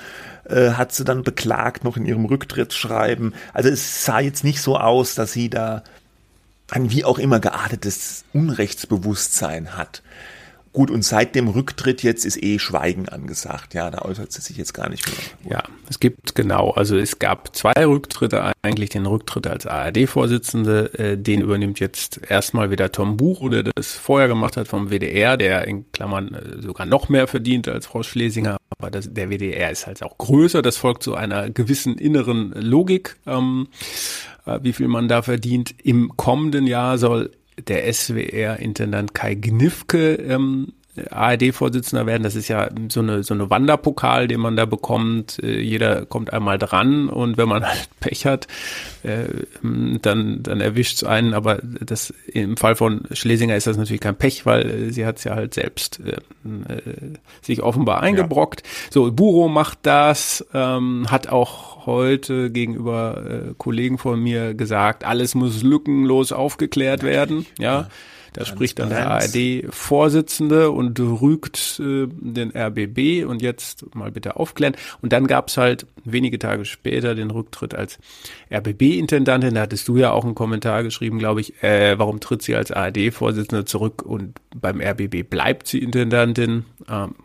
[0.46, 3.34] äh, hat sie dann beklagt, noch in ihrem Rücktrittsschreiben.
[3.54, 5.84] Also es sah jetzt nicht so aus, dass sie da
[6.70, 10.02] ein wie auch immer geartetes Unrechtsbewusstsein hat.
[10.78, 13.74] Gut, und seit dem Rücktritt jetzt ist eh Schweigen angesagt.
[13.74, 15.58] Ja, da äußert sie sich jetzt gar nicht mehr.
[15.58, 21.18] Ja, es gibt genau, also es gab zwei Rücktritte, eigentlich den Rücktritt als ARD-Vorsitzende, äh,
[21.18, 25.68] den übernimmt jetzt erstmal wieder Tom Buch, der das vorher gemacht hat vom WDR, der
[25.68, 29.88] in Klammern äh, sogar noch mehr verdient als Frau Schlesinger, aber das, der WDR ist
[29.88, 33.70] halt auch größer, das folgt so einer gewissen inneren Logik, ähm,
[34.46, 35.74] äh, wie viel man da verdient.
[35.82, 37.32] Im kommenden Jahr soll
[37.68, 40.74] der SWR-Intendant Kai Gnifke ähm,
[41.12, 42.24] ARD-Vorsitzender werden.
[42.24, 45.40] Das ist ja so eine, so eine Wanderpokal, den man da bekommt.
[45.44, 48.48] Äh, jeder kommt einmal dran und wenn man halt Pech hat,
[49.04, 49.26] äh,
[49.62, 51.34] dann, dann erwischt es einen.
[51.34, 55.18] Aber das, im Fall von Schlesinger ist das natürlich kein Pech, weil äh, sie hat
[55.18, 56.18] es ja halt selbst äh,
[57.42, 58.62] sich offenbar eingebrockt.
[58.64, 58.92] Ja.
[58.92, 65.36] So, Buro macht das, ähm, hat auch heute gegenüber äh, Kollegen von mir gesagt, alles
[65.36, 67.46] muss lückenlos aufgeklärt werden.
[67.58, 67.82] Ja.
[67.82, 67.88] ja.
[68.34, 74.76] Da spricht dann der ARD-Vorsitzende und rügt äh, den RBB und jetzt mal bitte aufklären.
[75.02, 78.00] Und dann gab's halt wenige Tage später den Rücktritt als
[78.52, 79.56] RBB-Intendantin.
[79.56, 82.72] Da hattest du ja auch einen Kommentar geschrieben, glaube ich, äh, warum tritt sie als
[82.72, 86.66] ARD-Vorsitzende zurück und beim RBB bleibt sie Intendantin.
[86.90, 87.16] Ähm,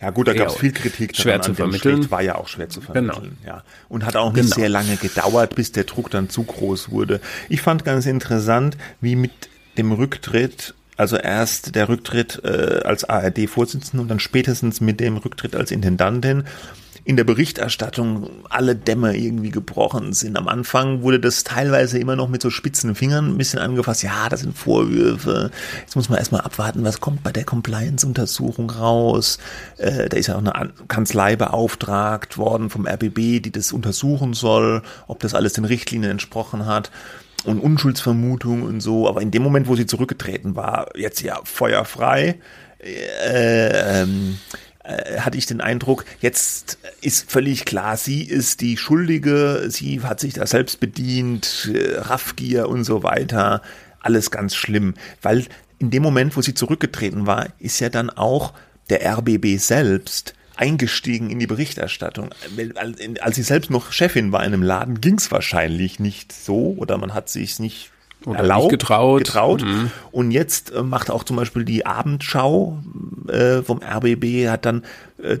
[0.00, 1.16] ja gut, da gab es viel Kritik.
[1.16, 2.10] Schwer zu vermitteln.
[2.10, 3.36] War ja auch schwer zu vermitteln.
[3.42, 3.54] Genau.
[3.54, 3.62] Ja.
[3.88, 4.56] Und hat auch nicht genau.
[4.56, 7.20] sehr lange gedauert, bis der Druck dann zu groß wurde.
[7.48, 9.32] Ich fand ganz interessant, wie mit
[9.78, 15.54] dem Rücktritt, also erst der Rücktritt äh, als ARD-Vorsitzende und dann spätestens mit dem Rücktritt
[15.54, 16.44] als Intendantin,
[17.08, 20.36] in der Berichterstattung alle Dämme irgendwie gebrochen sind.
[20.36, 24.02] Am Anfang wurde das teilweise immer noch mit so spitzen Fingern ein bisschen angefasst.
[24.02, 25.50] Ja, das sind Vorwürfe.
[25.80, 29.38] Jetzt muss man erstmal abwarten, was kommt bei der Compliance-Untersuchung raus.
[29.78, 34.82] Äh, da ist ja auch eine Kanzlei beauftragt worden vom RBB, die das untersuchen soll,
[35.06, 36.90] ob das alles den Richtlinien entsprochen hat
[37.44, 39.08] und Unschuldsvermutung und so.
[39.08, 42.38] Aber in dem Moment, wo sie zurückgetreten war, jetzt ja feuerfrei,
[42.80, 44.38] äh, ähm,
[44.84, 50.20] äh, hatte ich den Eindruck, jetzt ist völlig klar, sie ist die Schuldige, sie hat
[50.20, 53.62] sich da selbst bedient, äh, Raffgier und so weiter.
[54.00, 55.46] Alles ganz schlimm, weil
[55.78, 58.54] in dem Moment, wo sie zurückgetreten war, ist ja dann auch
[58.90, 62.30] der RBB selbst eingestiegen in die Berichterstattung.
[63.20, 66.98] Als sie selbst noch Chefin war in einem Laden, ging es wahrscheinlich nicht so oder
[66.98, 67.90] man hat sich nicht
[68.24, 69.18] oder erlaubt, getraut.
[69.18, 69.62] getraut.
[69.62, 69.90] Mhm.
[70.10, 72.78] Und jetzt äh, macht auch zum Beispiel die Abendschau
[73.28, 74.84] äh, vom RBB, hat dann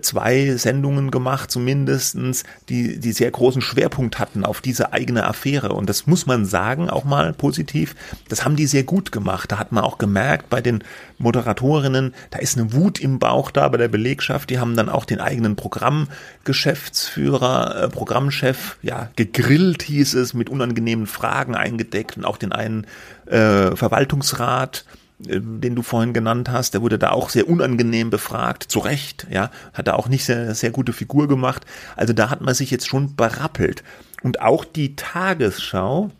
[0.00, 5.72] zwei Sendungen gemacht, zumindestens, die, die sehr großen Schwerpunkt hatten auf diese eigene Affäre.
[5.72, 7.94] Und das muss man sagen, auch mal positiv,
[8.28, 9.52] das haben die sehr gut gemacht.
[9.52, 10.82] Da hat man auch gemerkt bei den
[11.18, 14.50] Moderatorinnen, da ist eine Wut im Bauch da bei der Belegschaft.
[14.50, 21.06] Die haben dann auch den eigenen Programmgeschäftsführer, äh, Programmchef, ja, gegrillt hieß es, mit unangenehmen
[21.06, 22.86] Fragen eingedeckt und auch den einen
[23.26, 28.64] äh, Verwaltungsrat äh, den du vorhin genannt hast, der wurde da auch sehr unangenehm befragt,
[28.64, 31.64] zu Recht, ja, hat da auch nicht sehr, sehr gute Figur gemacht.
[31.96, 33.82] Also da hat man sich jetzt schon berappelt.
[34.22, 36.10] Und auch die Tagesschau,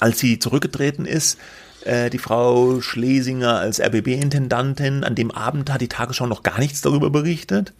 [0.00, 1.38] als sie zurückgetreten ist,
[1.84, 6.80] äh, die Frau Schlesinger als RBB-Intendantin, an dem Abend hat die Tagesschau noch gar nichts
[6.80, 7.74] darüber berichtet.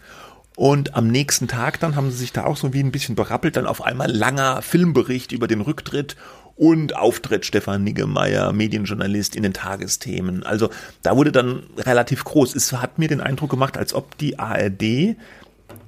[0.55, 3.57] Und am nächsten Tag dann haben sie sich da auch so wie ein bisschen berappelt,
[3.57, 6.17] dann auf einmal langer Filmbericht über den Rücktritt
[6.57, 10.43] und Auftritt Stefan Niggemeier, Medienjournalist in den Tagesthemen.
[10.43, 10.71] Also
[11.03, 12.55] da wurde dann relativ groß.
[12.55, 15.17] Es hat mir den Eindruck gemacht, als ob die ARD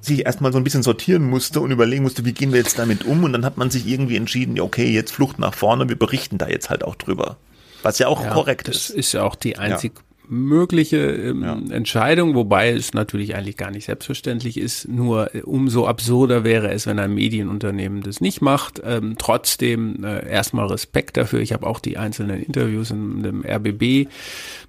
[0.01, 3.03] sich erstmal so ein bisschen sortieren musste und überlegen musste, wie gehen wir jetzt damit
[3.03, 3.23] um?
[3.23, 6.47] Und dann hat man sich irgendwie entschieden, okay, jetzt Flucht nach vorne, wir berichten da
[6.47, 7.37] jetzt halt auch drüber.
[7.81, 8.89] Was ja auch ja, korrekt ist.
[8.89, 11.59] Das ist ja auch die einzig ja mögliche ähm, ja.
[11.75, 14.87] Entscheidung, wobei es natürlich eigentlich gar nicht selbstverständlich ist.
[14.87, 18.81] Nur äh, umso absurder wäre es, wenn ein Medienunternehmen das nicht macht.
[18.85, 21.39] Ähm, trotzdem äh, erstmal Respekt dafür.
[21.39, 24.07] Ich habe auch die einzelnen Interviews in dem RBB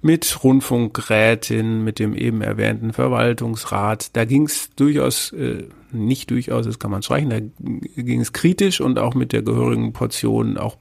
[0.01, 4.15] mit Rundfunkrätin, mit dem eben erwähnten Verwaltungsrat.
[4.15, 7.39] Da ging es durchaus äh, nicht durchaus, das kann man streichen, da
[8.01, 10.77] ging es kritisch und auch mit der gehörigen Portion auch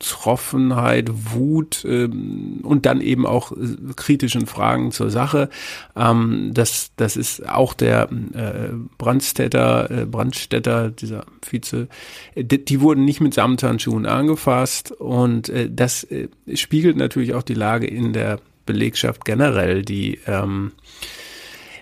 [0.00, 5.50] Betroffenheit, Wut ähm, und dann eben auch äh, kritischen Fragen zur Sache.
[5.94, 11.88] Ähm, das, das ist auch der äh, Brandstätter, äh, Brandstätter, dieser Vize,
[12.34, 17.42] äh, die, die, wurden nicht mit Samthandschuhen angefasst und äh, das äh, spiegelt natürlich auch
[17.42, 20.72] die Lage in der Belegschaft generell, die ähm,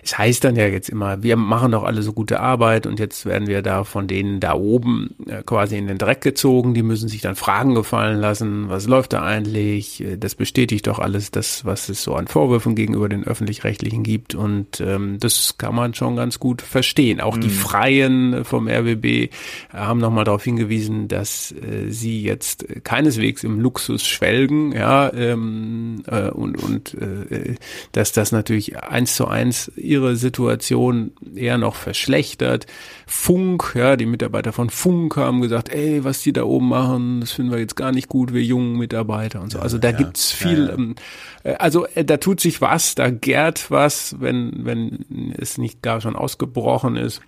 [0.03, 3.25] es heißt dann ja jetzt immer, wir machen doch alle so gute Arbeit und jetzt
[3.25, 6.73] werden wir da von denen da oben äh, quasi in den Dreck gezogen.
[6.73, 8.69] Die müssen sich dann Fragen gefallen lassen.
[8.69, 10.03] Was läuft da eigentlich?
[10.03, 14.35] Äh, das bestätigt doch alles das, was es so an Vorwürfen gegenüber den Öffentlich-Rechtlichen gibt.
[14.35, 17.21] Und ähm, das kann man schon ganz gut verstehen.
[17.21, 17.41] Auch mhm.
[17.41, 19.31] die Freien vom RBB
[19.73, 26.29] haben nochmal darauf hingewiesen, dass äh, sie jetzt keineswegs im Luxus schwelgen, ja, ähm, äh,
[26.29, 27.55] und, und äh,
[27.91, 32.67] dass das natürlich eins zu eins ihre Situation eher noch verschlechtert.
[33.07, 37.31] Funk, ja, die Mitarbeiter von Funk haben gesagt, ey, was die da oben machen, das
[37.31, 39.59] finden wir jetzt gar nicht gut, wir jungen Mitarbeiter und so.
[39.59, 40.73] Also da ja, gibt's viel, ja, ja.
[40.73, 40.95] Ähm,
[41.43, 45.99] äh, also äh, da tut sich was, da gärt was, wenn, wenn es nicht gar
[46.01, 47.21] schon ausgebrochen ist.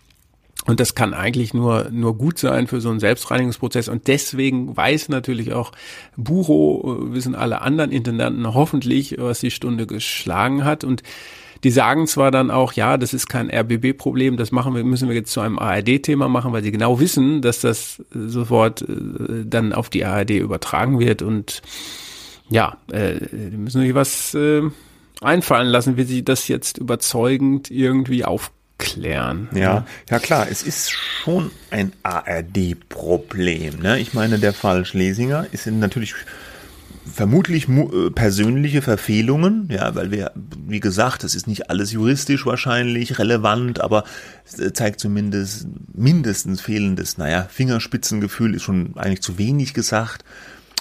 [0.67, 3.89] Und das kann eigentlich nur, nur gut sein für so einen Selbstreinigungsprozess.
[3.89, 5.71] Und deswegen weiß natürlich auch
[6.17, 10.83] Bucho, äh, wissen alle anderen Intendanten hoffentlich, was die Stunde geschlagen hat.
[10.83, 11.01] Und
[11.63, 15.15] die sagen zwar dann auch, ja, das ist kein RBB-Problem, das machen wir, müssen wir
[15.15, 19.89] jetzt zu einem ARD-Thema machen, weil sie genau wissen, dass das sofort äh, dann auf
[19.89, 21.61] die ARD übertragen wird und
[22.49, 23.15] ja, äh,
[23.55, 24.63] müssen sich was äh,
[25.21, 29.47] einfallen lassen, wie sie das jetzt überzeugend irgendwie aufklären.
[29.53, 33.79] Ja, ja klar, es ist schon ein ARD-Problem.
[33.79, 33.99] Ne?
[33.99, 36.15] Ich meine, der Fall Schlesinger ist natürlich
[37.05, 40.31] vermutlich äh, persönliche Verfehlungen, ja, weil wir,
[40.67, 44.03] wie gesagt, das ist nicht alles juristisch wahrscheinlich relevant, aber
[44.45, 50.23] es äh, zeigt zumindest mindestens fehlendes, naja, Fingerspitzengefühl ist schon eigentlich zu wenig gesagt,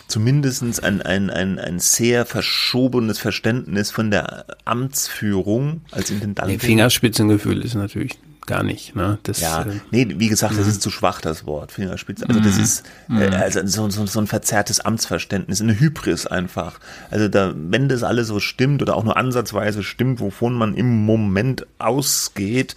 [0.09, 6.49] zumindestens ein, ein, ein, ein sehr verschobenes Verständnis von der Amtsführung als Intendant.
[6.49, 8.97] Nee, Fingerspitzengefühl ist natürlich gar nicht.
[8.97, 9.19] Ne?
[9.23, 12.29] Das, ja, äh, nee, wie gesagt, das ist zu schwach, das Wort, Fingerspitze.
[12.29, 12.63] Also das mhm.
[12.65, 13.35] ist äh, mhm.
[13.35, 16.81] also so, so, so ein verzerrtes Amtsverständnis, eine Hybris einfach.
[17.11, 21.05] Also da, wenn das alles so stimmt oder auch nur ansatzweise stimmt, wovon man im
[21.05, 22.77] Moment ausgeht,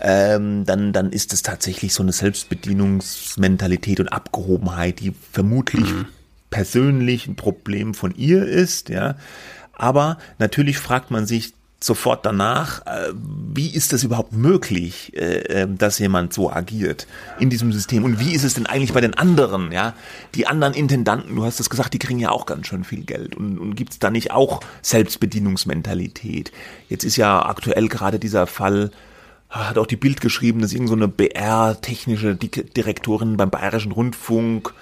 [0.00, 6.06] ähm, dann, dann ist es tatsächlich so eine Selbstbedienungsmentalität und Abgehobenheit, die vermutlich mhm.
[6.50, 9.16] persönlich ein Problem von ihr ist, ja.
[9.76, 11.54] Aber natürlich fragt man sich,
[11.84, 13.12] sofort danach, äh,
[13.54, 17.06] wie ist das überhaupt möglich, äh, ähm, dass jemand so agiert
[17.38, 18.04] in diesem System?
[18.04, 19.70] Und wie ist es denn eigentlich bei den anderen?
[19.70, 19.94] Ja,
[20.34, 23.36] die anderen Intendanten, du hast es gesagt, die kriegen ja auch ganz schön viel Geld.
[23.36, 26.52] Und, und gibt es da nicht auch Selbstbedienungsmentalität?
[26.88, 28.90] Jetzt ist ja aktuell gerade dieser Fall,
[29.50, 34.72] hat auch die Bild geschrieben, dass irgend so BR-technische Direktorin beim Bayerischen Rundfunk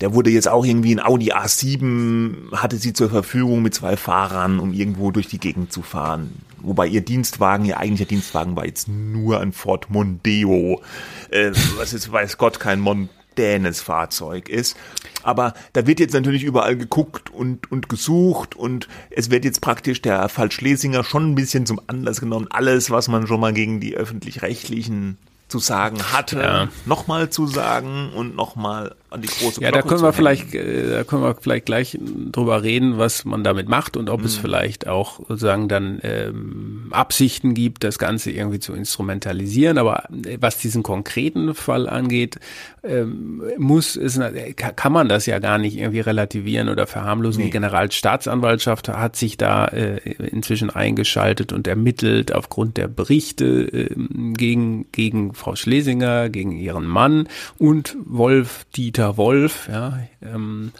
[0.00, 4.60] der wurde jetzt auch irgendwie ein Audi A7, hatte sie zur Verfügung mit zwei Fahrern,
[4.60, 6.30] um irgendwo durch die Gegend zu fahren.
[6.60, 10.82] Wobei ihr Dienstwagen, ihr eigentlicher Dienstwagen war jetzt nur ein Ford Mondeo,
[11.30, 14.76] äh, was jetzt weiß Gott kein mondänes Fahrzeug ist.
[15.22, 20.00] Aber da wird jetzt natürlich überall geguckt und, und gesucht und es wird jetzt praktisch
[20.02, 23.80] der Fall Schlesinger schon ein bisschen zum Anlass genommen, alles, was man schon mal gegen
[23.80, 26.68] die öffentlich-rechtlichen zu sagen hatte, ja.
[26.84, 30.90] nochmal zu sagen und nochmal an die große Ja, Glocke da können wir vielleicht, äh,
[30.90, 34.26] da können wir vielleicht gleich drüber reden, was man damit macht und ob mhm.
[34.26, 39.78] es vielleicht auch sozusagen dann ähm, Absichten gibt, das Ganze irgendwie zu instrumentalisieren.
[39.78, 42.38] Aber äh, was diesen konkreten Fall angeht,
[42.84, 44.20] ähm, muss es,
[44.56, 47.40] kann man das ja gar nicht irgendwie relativieren oder verharmlosen.
[47.40, 47.46] Nee.
[47.46, 49.96] Die Generalstaatsanwaltschaft hat sich da äh,
[50.28, 53.94] inzwischen eingeschaltet und ermittelt aufgrund der Berichte äh,
[54.34, 60.72] gegen, gegen Frau Schlesinger, gegen ihren Mann und Wolf Dieter Dieter Wolf, ja, ähm,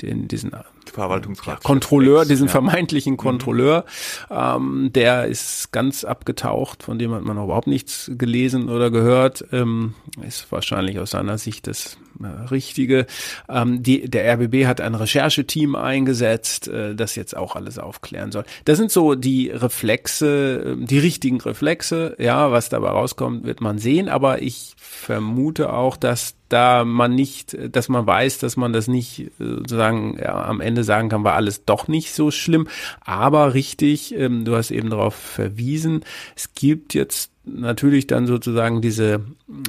[0.00, 0.52] den, diesen
[0.92, 1.64] Verwaltungsrat.
[1.64, 3.16] Kontrolleur, diesen vermeintlichen mhm.
[3.16, 3.84] Kontrolleur,
[4.30, 4.36] mhm.
[4.36, 9.94] ähm, der ist ganz abgetaucht, von dem hat man überhaupt nichts gelesen oder gehört, ähm,
[10.24, 13.06] ist wahrscheinlich aus seiner Sicht das äh, Richtige.
[13.48, 18.44] Ähm, die, der RBB hat ein Rechercheteam eingesetzt, äh, das jetzt auch alles aufklären soll.
[18.66, 23.78] Das sind so die Reflexe, äh, die richtigen Reflexe, ja, was dabei rauskommt, wird man
[23.78, 28.88] sehen, aber ich vermute auch, dass da man nicht, dass man weiß, dass man das
[28.88, 32.68] nicht äh, sozusagen ja, am Ende sagen kann, war alles doch nicht so schlimm.
[33.00, 36.04] Aber richtig, ähm, du hast eben darauf verwiesen,
[36.36, 39.20] es gibt jetzt natürlich dann sozusagen diese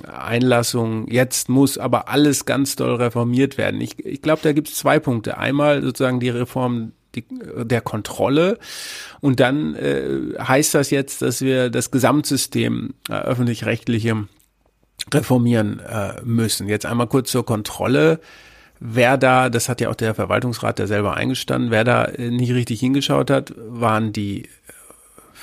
[0.07, 3.81] Einlassung, jetzt muss aber alles ganz doll reformiert werden.
[3.81, 5.37] Ich, ich glaube, da gibt es zwei Punkte.
[5.37, 8.59] Einmal sozusagen die Reform der Kontrolle
[9.21, 14.27] und dann äh, heißt das jetzt, dass wir das Gesamtsystem äh, öffentlich-rechtliche
[15.13, 16.67] reformieren äh, müssen.
[16.67, 18.19] Jetzt einmal kurz zur Kontrolle.
[18.79, 22.53] Wer da, das hat ja auch der Verwaltungsrat der selber eingestanden, wer da äh, nicht
[22.53, 24.47] richtig hingeschaut hat, waren die, äh,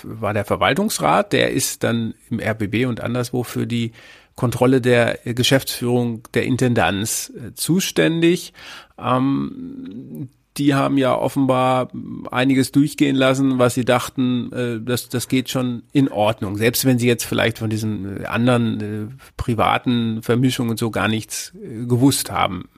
[0.03, 3.93] war der Verwaltungsrat, der ist dann im RBB und anderswo für die
[4.35, 8.53] Kontrolle der Geschäftsführung der Intendanz äh, zuständig.
[8.99, 11.89] Ähm, die haben ja offenbar
[12.31, 16.57] einiges durchgehen lassen, was sie dachten, äh, das, das geht schon in Ordnung.
[16.57, 21.53] Selbst wenn sie jetzt vielleicht von diesen äh, anderen äh, privaten Vermischungen so gar nichts
[21.55, 22.69] äh, gewusst haben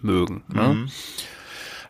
[0.00, 0.42] mögen.
[0.52, 0.68] Ne?
[0.68, 0.88] Mhm.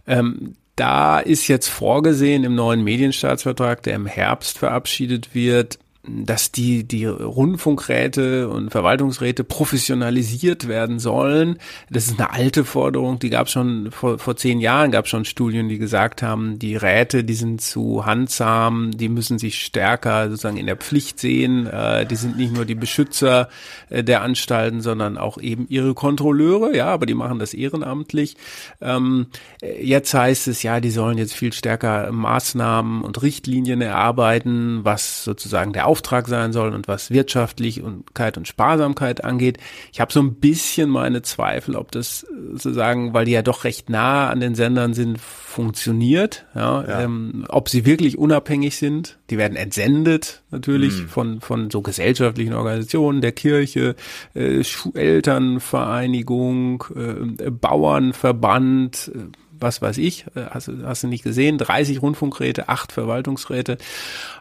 [0.07, 6.85] Ähm, da ist jetzt vorgesehen im neuen Medienstaatsvertrag, der im Herbst verabschiedet wird, dass die,
[6.85, 11.59] die Rundfunkräte und Verwaltungsräte professionalisiert werden sollen.
[11.90, 15.25] Das ist eine alte Forderung, die gab schon vor, vor zehn Jahren, gab es schon
[15.25, 20.57] Studien, die gesagt haben, die Räte, die sind zu handsam, die müssen sich stärker sozusagen
[20.57, 21.66] in der Pflicht sehen.
[21.66, 23.49] Äh, die sind nicht nur die Beschützer
[23.90, 28.37] äh, der Anstalten, sondern auch eben ihre Kontrolleure, ja, aber die machen das ehrenamtlich.
[28.81, 29.27] Ähm,
[29.61, 35.73] jetzt heißt es, ja, die sollen jetzt viel stärker Maßnahmen und Richtlinien erarbeiten, was sozusagen
[35.73, 39.59] der Auftrag sein soll und was Wirtschaftlichkeit und Sparsamkeit angeht.
[39.93, 43.91] Ich habe so ein bisschen meine Zweifel, ob das sozusagen, weil die ja doch recht
[43.91, 46.47] nah an den Sendern sind, funktioniert.
[46.55, 47.01] Ja, ja.
[47.01, 49.19] Ähm, ob sie wirklich unabhängig sind.
[49.31, 51.09] Die werden entsendet natürlich mhm.
[51.09, 53.97] von von so gesellschaftlichen Organisationen, der Kirche,
[54.35, 54.63] äh,
[54.95, 59.11] Elternvereinigung, äh, Bauernverband.
[59.13, 59.19] Äh,
[59.61, 63.79] was weiß ich, äh, hast, hast du nicht gesehen, 30 Rundfunkräte, 8 Verwaltungsräte.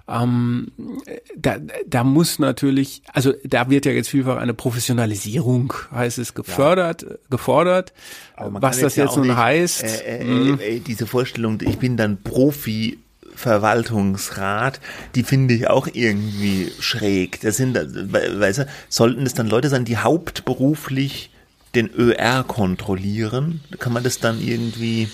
[0.07, 0.71] Ähm,
[1.35, 7.03] da, da muss natürlich, also da wird ja jetzt vielfach eine Professionalisierung, heißt es, gefördert,
[7.03, 7.09] ja.
[7.29, 7.93] gefordert.
[8.37, 9.83] Was das jetzt, jetzt nun nicht, heißt.
[9.83, 10.59] Äh, äh, mhm.
[10.59, 12.99] äh, diese Vorstellung, ich bin dann Profi
[13.35, 14.79] Verwaltungsrat,
[15.13, 17.39] die finde ich auch irgendwie schräg.
[17.41, 21.29] Das sind, weißt du, sollten es dann Leute sein, die hauptberuflich
[21.75, 23.61] den ÖR kontrollieren?
[23.79, 25.09] Kann man das dann irgendwie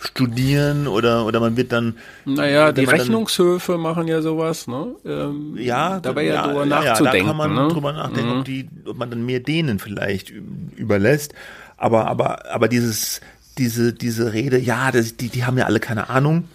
[0.00, 6.00] studieren oder oder man wird dann naja die Rechnungshöfe machen ja sowas ne ähm, ja
[6.00, 7.68] dabei ja, ja drüber nachzudenken ja, da kann man ne?
[7.68, 8.38] drüber nachdenken mhm.
[8.38, 10.30] ob die ob man dann mehr denen vielleicht
[10.76, 11.34] überlässt
[11.76, 13.20] aber aber aber dieses
[13.58, 16.48] diese diese Rede ja das, die die haben ja alle keine Ahnung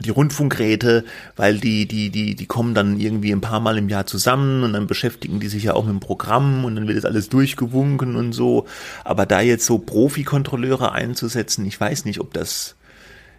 [0.00, 1.04] die Rundfunkräte,
[1.36, 4.72] weil die, die, die, die kommen dann irgendwie ein paar Mal im Jahr zusammen und
[4.72, 8.16] dann beschäftigen die sich ja auch mit dem Programm und dann wird das alles durchgewunken
[8.16, 8.66] und so.
[9.04, 12.76] Aber da jetzt so Profikontrolleure einzusetzen, ich weiß nicht, ob das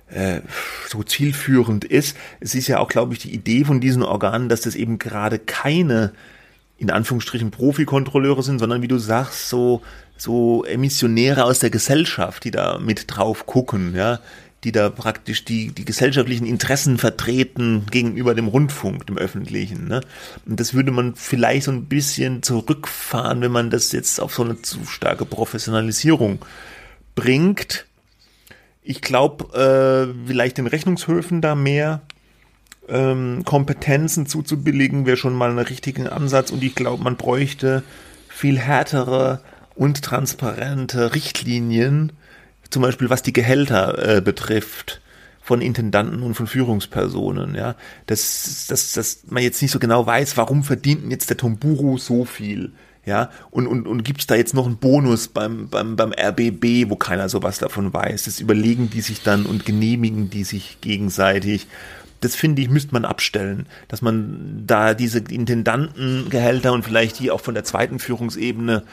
[0.08, 0.41] äh,
[0.88, 2.17] so zielführend ist.
[2.39, 5.39] Es ist ja auch, glaube ich, die Idee von diesen Organen, dass das eben gerade
[5.39, 6.12] keine
[6.78, 9.82] in Anführungsstrichen Profikontrolleure sind, sondern wie du sagst, so,
[10.15, 14.19] so Emissionäre aus der Gesellschaft, die da mit drauf gucken, ja
[14.63, 19.88] die da praktisch die, die gesellschaftlichen Interessen vertreten gegenüber dem Rundfunk, dem öffentlichen.
[19.88, 20.02] Ne?
[20.45, 24.43] Und das würde man vielleicht so ein bisschen zurückfahren, wenn man das jetzt auf so
[24.43, 26.39] eine zu starke Professionalisierung
[27.15, 27.86] bringt.
[28.84, 32.02] Ich glaube, äh, vielleicht den Rechnungshöfen da mehr
[32.89, 36.52] ähm, Kompetenzen zuzubilligen, wäre schon mal ein richtiger Ansatz.
[36.52, 37.84] Und ich glaube, man bräuchte
[38.28, 39.41] viel härtere
[39.76, 42.12] und transparente Richtlinien,
[42.69, 45.01] zum Beispiel was die Gehälter äh, betrifft
[45.41, 50.38] von Intendanten und von Führungspersonen, ja, dass, dass, dass man jetzt nicht so genau weiß,
[50.38, 52.71] warum verdient jetzt der Tomburu so viel,
[53.03, 56.95] ja, und, und, und gibt's da jetzt noch einen Bonus beim, beim, beim RBB, wo
[56.95, 61.67] keiner sowas davon weiß, das überlegen die sich dann und genehmigen die sich gegenseitig,
[62.21, 67.41] das finde ich, müsste man abstellen, dass man da diese Intendantengehälter und vielleicht die auch
[67.41, 68.84] von der zweiten Führungsebene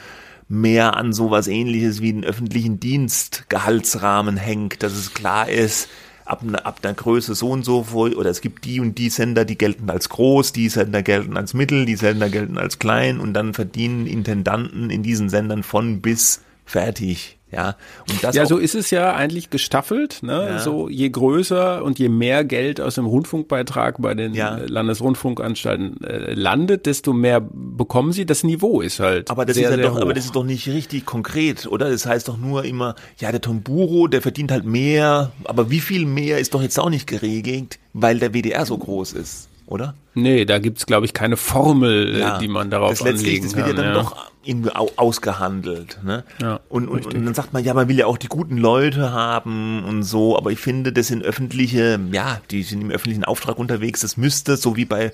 [0.49, 5.89] mehr an sowas ähnliches wie den öffentlichen Dienst Gehaltsrahmen hängt, dass es klar ist,
[6.25, 9.57] ab, ab einer Größe so und so, oder es gibt die und die Sender, die
[9.57, 13.53] gelten als groß, die Sender gelten als mittel, die Sender gelten als klein und dann
[13.53, 17.77] verdienen Intendanten in diesen Sendern von bis fertig ja,
[18.09, 20.21] und das ja, so ist es ja eigentlich gestaffelt.
[20.21, 20.47] Ne?
[20.49, 20.59] Ja.
[20.59, 24.57] So je größer und je mehr Geld aus dem Rundfunkbeitrag bei den ja.
[24.57, 28.25] Äh, Landesrundfunkanstalten äh, landet, desto mehr bekommen sie.
[28.25, 29.31] Das Niveau ist halt.
[29.31, 30.01] Aber das sehr, ist ja doch, hoch.
[30.01, 31.89] aber das ist doch nicht richtig konkret, oder?
[31.89, 36.05] Das heißt doch nur immer, ja, der Tomburo, der verdient halt mehr, aber wie viel
[36.05, 39.93] mehr ist doch jetzt auch nicht geregelt, weil der WDR so groß ist oder?
[40.15, 42.39] Nee, da gibt's glaube ich, keine Formel, ja.
[42.39, 43.75] die man darauf das anlegen das wird kann.
[43.75, 44.01] ja dann ja.
[44.01, 45.99] doch irgendwie ausgehandelt.
[46.03, 46.23] Ne?
[46.41, 49.11] Ja, und, und, und dann sagt man, ja, man will ja auch die guten Leute
[49.11, 53.59] haben und so, aber ich finde, das sind öffentliche, ja, die sind im öffentlichen Auftrag
[53.59, 55.11] unterwegs, das müsste, so wie bei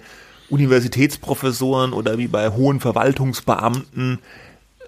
[0.50, 4.20] Universitätsprofessoren oder wie bei hohen Verwaltungsbeamten,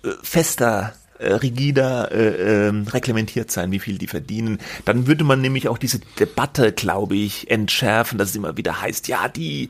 [0.04, 4.60] äh, fester rigider äh, äh, reglementiert sein, wie viel die verdienen.
[4.86, 9.08] Dann würde man nämlich auch diese Debatte, glaube ich, entschärfen, dass es immer wieder heißt,
[9.08, 9.70] ja, die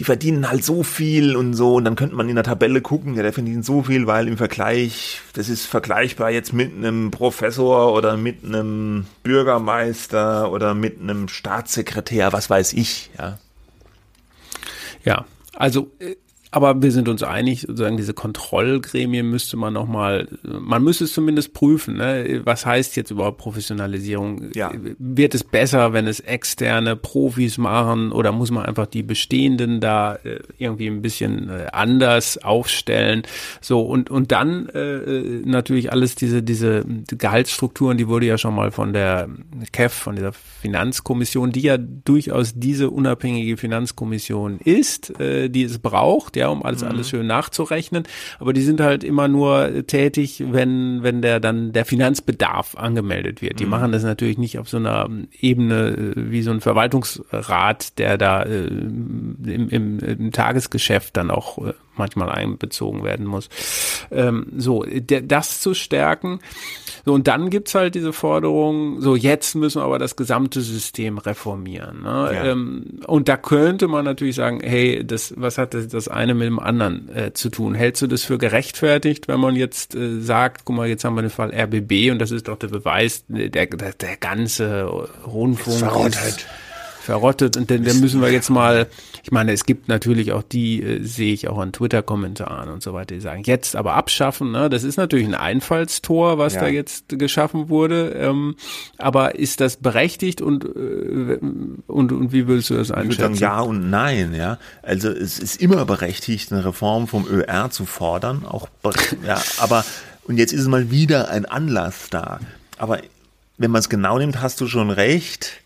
[0.00, 3.14] die verdienen halt so viel und so und dann könnte man in der Tabelle gucken,
[3.16, 7.92] ja, der verdient so viel, weil im Vergleich, das ist vergleichbar jetzt mit einem Professor
[7.92, 13.38] oder mit einem Bürgermeister oder mit einem Staatssekretär, was weiß ich, ja.
[15.04, 16.16] Ja, also äh,
[16.52, 21.54] aber wir sind uns einig, sozusagen diese Kontrollgremien müsste man nochmal, man müsste es zumindest
[21.54, 22.40] prüfen, ne?
[22.44, 24.50] was heißt jetzt überhaupt Professionalisierung?
[24.54, 24.72] Ja.
[24.98, 30.16] Wird es besser, wenn es externe Profis machen oder muss man einfach die bestehenden da
[30.16, 33.22] äh, irgendwie ein bisschen äh, anders aufstellen?
[33.60, 38.72] So und und dann äh, natürlich alles diese diese Gehaltsstrukturen, die wurde ja schon mal
[38.72, 39.28] von der
[39.70, 46.39] KEF, von dieser Finanzkommission, die ja durchaus diese unabhängige Finanzkommission ist, äh, die es braucht
[46.40, 46.88] ja, um alles, mhm.
[46.88, 48.04] alles schön nachzurechnen.
[48.38, 53.60] Aber die sind halt immer nur tätig, wenn, wenn der dann der Finanzbedarf angemeldet wird.
[53.60, 53.70] Die mhm.
[53.70, 58.42] machen das natürlich nicht auf so einer Ebene äh, wie so ein Verwaltungsrat, der da
[58.42, 63.48] äh, im, im, im Tagesgeschäft dann auch äh, manchmal einbezogen werden muss.
[64.10, 66.40] Ähm, so, der, das zu stärken.
[67.04, 71.18] So, und dann gibt's halt diese Forderung, so jetzt müssen wir aber das gesamte System
[71.18, 72.02] reformieren.
[72.02, 72.30] Ne?
[72.32, 72.44] Ja.
[72.46, 76.46] Ähm, und da könnte man natürlich sagen, hey, das, was hat das, das eine mit
[76.46, 77.74] dem anderen äh, zu tun?
[77.74, 81.22] Hältst du das für gerechtfertigt, wenn man jetzt äh, sagt, guck mal, jetzt haben wir
[81.22, 84.84] den Fall RBB und das ist doch der Beweis, der, der, der ganze
[85.26, 86.46] Rundfunk ist verrottet
[87.08, 88.86] und dann, dann müssen wir jetzt mal
[89.22, 92.94] ich meine, es gibt natürlich auch die, äh, sehe ich auch an Twitter-Kommentaren und so
[92.94, 94.50] weiter, die sagen, jetzt aber abschaffen.
[94.50, 94.70] Ne?
[94.70, 96.62] Das ist natürlich ein Einfallstor, was ja.
[96.62, 98.10] da jetzt geschaffen wurde.
[98.18, 98.56] Ähm,
[98.98, 101.38] aber ist das berechtigt und, äh,
[101.86, 103.34] und, und wie willst du das einschätzen?
[103.34, 104.34] Ja und nein.
[104.34, 108.44] Ja, Also es ist immer berechtigt, eine Reform vom ÖR zu fordern.
[108.46, 108.68] Auch,
[109.26, 109.84] ja, aber
[110.24, 112.40] und jetzt ist mal wieder ein Anlass da.
[112.78, 113.00] Aber
[113.58, 115.59] wenn man es genau nimmt, hast du schon recht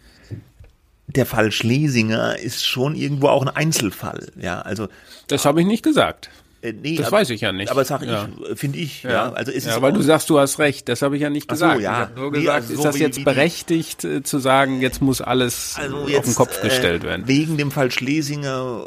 [1.16, 4.28] der Fall Schlesinger ist schon irgendwo auch ein Einzelfall.
[4.40, 4.88] Ja, also
[5.28, 6.30] das habe ich nicht gesagt.
[6.64, 7.70] Äh, nee, das aber, weiß ich ja nicht.
[7.70, 8.26] Aber sag ich, ja.
[8.54, 9.02] finde ich.
[9.02, 9.10] Ja.
[9.10, 9.32] ja.
[9.32, 10.88] also ist ja, weil du sagst, du hast recht.
[10.88, 11.76] Das habe ich ja nicht gesagt.
[11.76, 12.08] So, ja.
[12.10, 15.20] Ich nur gesagt, nee, also ist so das jetzt berechtigt äh, zu sagen, jetzt muss
[15.20, 17.28] alles also jetzt, auf den Kopf gestellt äh, werden?
[17.28, 18.86] Wegen dem Fall Schlesinger.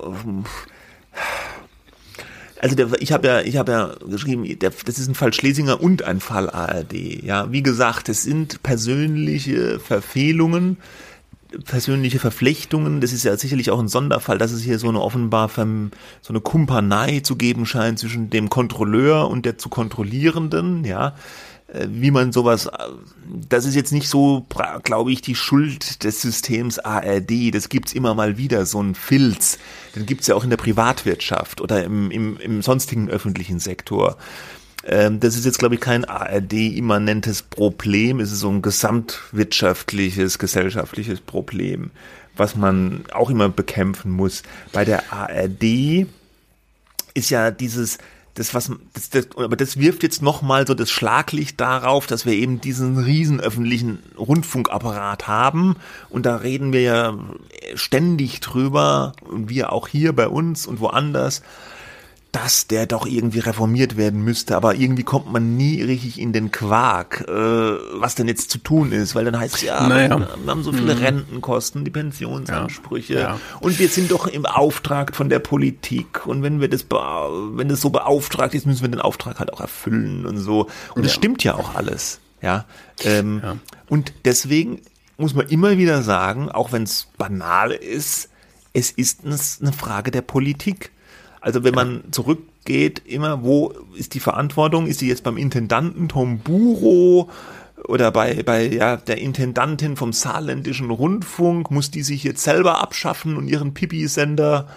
[2.59, 5.80] Also der, ich habe ja, ich habe ja geschrieben, der, das ist ein Fall Schlesinger
[5.80, 7.23] und ein Fall ARD.
[7.23, 10.78] Ja, wie gesagt, es sind persönliche Verfehlungen
[11.65, 15.49] persönliche Verflechtungen, das ist ja sicherlich auch ein Sonderfall, dass es hier so eine offenbar
[15.49, 21.15] so eine Kumpanei zu geben scheint zwischen dem Kontrolleur und der zu kontrollierenden, ja.
[21.67, 22.71] Äh, wie man sowas, äh,
[23.49, 24.45] das ist jetzt nicht so,
[24.83, 27.53] glaube ich, die Schuld des Systems ARD.
[27.53, 29.57] Das gibt's immer mal wieder, so ein Filz.
[29.95, 34.17] Den gibt's ja auch in der Privatwirtschaft oder im, im, im sonstigen öffentlichen Sektor.
[34.88, 38.21] Ähm, das ist jetzt, glaube ich, kein ARD-immanentes Problem.
[38.21, 41.91] Es ist so ein gesamtwirtschaftliches, gesellschaftliches Problem,
[42.38, 44.43] was man auch immer bekämpfen muss.
[44.71, 46.07] Bei der ARD
[47.13, 47.97] ist ja dieses,
[48.35, 52.25] das was das, das, aber das wirft jetzt noch mal so das Schlaglicht darauf, dass
[52.25, 55.75] wir eben diesen riesen öffentlichen Rundfunkapparat haben
[56.09, 57.17] und da reden wir ja
[57.75, 61.41] ständig drüber und wir auch hier bei uns und woanders
[62.38, 66.51] dass der doch irgendwie reformiert werden müsste, aber irgendwie kommt man nie richtig in den
[66.51, 70.19] Quark, äh, was denn jetzt zu tun ist, weil dann heißt es ja, naja.
[70.19, 71.01] wir haben so viele mhm.
[71.01, 73.19] Rentenkosten, die Pensionsansprüche ja.
[73.19, 73.39] Ja.
[73.59, 77.81] und wir sind doch im Auftrag von der Politik und wenn wir das, wenn das
[77.81, 81.17] so beauftragt ist, müssen wir den Auftrag halt auch erfüllen und so und das ja.
[81.17, 82.65] stimmt ja auch alles, ja,
[83.03, 83.41] ähm,
[83.89, 84.81] und deswegen
[85.17, 88.29] muss man immer wieder sagen, auch wenn es banal ist,
[88.73, 90.91] es ist eine Frage der Politik.
[91.47, 94.85] Also wenn man zurückgeht, immer, wo ist die Verantwortung?
[94.85, 97.29] Ist die jetzt beim Intendanten Tom Buro
[97.87, 101.71] oder bei, bei ja, der Intendantin vom saarländischen Rundfunk?
[101.71, 104.67] Muss die sich jetzt selber abschaffen und ihren Pipi-Sender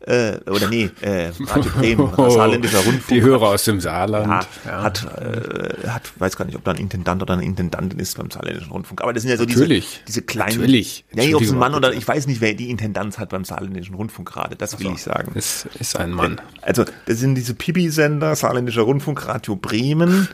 [0.00, 3.08] äh, oder nee, äh, Radio Bremen, saarländischer Rundfunk.
[3.08, 4.46] Die Hörer aus dem Saarland.
[4.64, 4.82] Ja, ja.
[4.82, 8.30] Hat, äh, hat, weiß gar nicht, ob da ein Intendant oder eine Intendantin ist beim
[8.30, 9.02] saarländischen Rundfunk.
[9.02, 9.86] Aber das sind ja so Natürlich.
[9.86, 10.60] diese, diese kleinen.
[10.60, 11.04] Natürlich.
[11.12, 13.94] Nee, ob es ein Mann oder ich weiß nicht, wer die Intendanz hat beim saarländischen
[13.94, 14.54] Rundfunk gerade.
[14.54, 15.32] Das will so, ich sagen.
[15.34, 16.40] Es ist ein Mann.
[16.62, 20.28] Also, das sind diese Pipi-Sender, saarländischer Rundfunk, Radio Bremen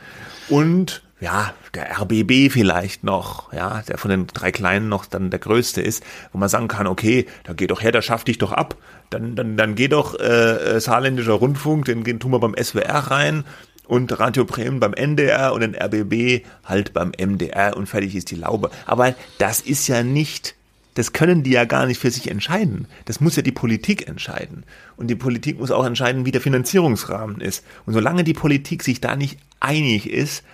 [0.51, 5.39] und ja, der RBB vielleicht noch, ja, der von den drei Kleinen noch dann der
[5.39, 6.03] größte ist,
[6.33, 8.77] wo man sagen kann, okay, da geh doch her, da schaff dich doch ab,
[9.15, 13.45] dann, dann, dann geh doch äh, äh saarländischer Rundfunk, den, tun wir beim SWR rein
[13.87, 18.37] und Radio Bremen beim NDR und den RBB halt beim MDR und fertig ist die
[18.37, 18.71] Laube.
[18.87, 20.55] Aber das ist ja nicht
[20.97, 22.87] das können die ja gar nicht für sich entscheiden.
[23.07, 24.63] Das muss ja die Politik entscheiden.
[24.97, 27.65] Und die Politik muss auch entscheiden, wie der Finanzierungsrahmen ist.
[27.85, 30.45] Und solange die Politik sich da nicht einig ist,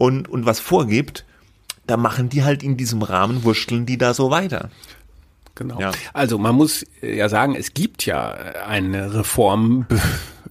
[0.00, 1.26] und, und was vorgibt,
[1.86, 4.70] da machen die halt in diesem Rahmen, wursteln die da so weiter.
[5.54, 5.80] Genau.
[5.80, 5.92] Ja.
[6.12, 8.30] Also man muss ja sagen, es gibt ja
[8.66, 9.86] eine Reform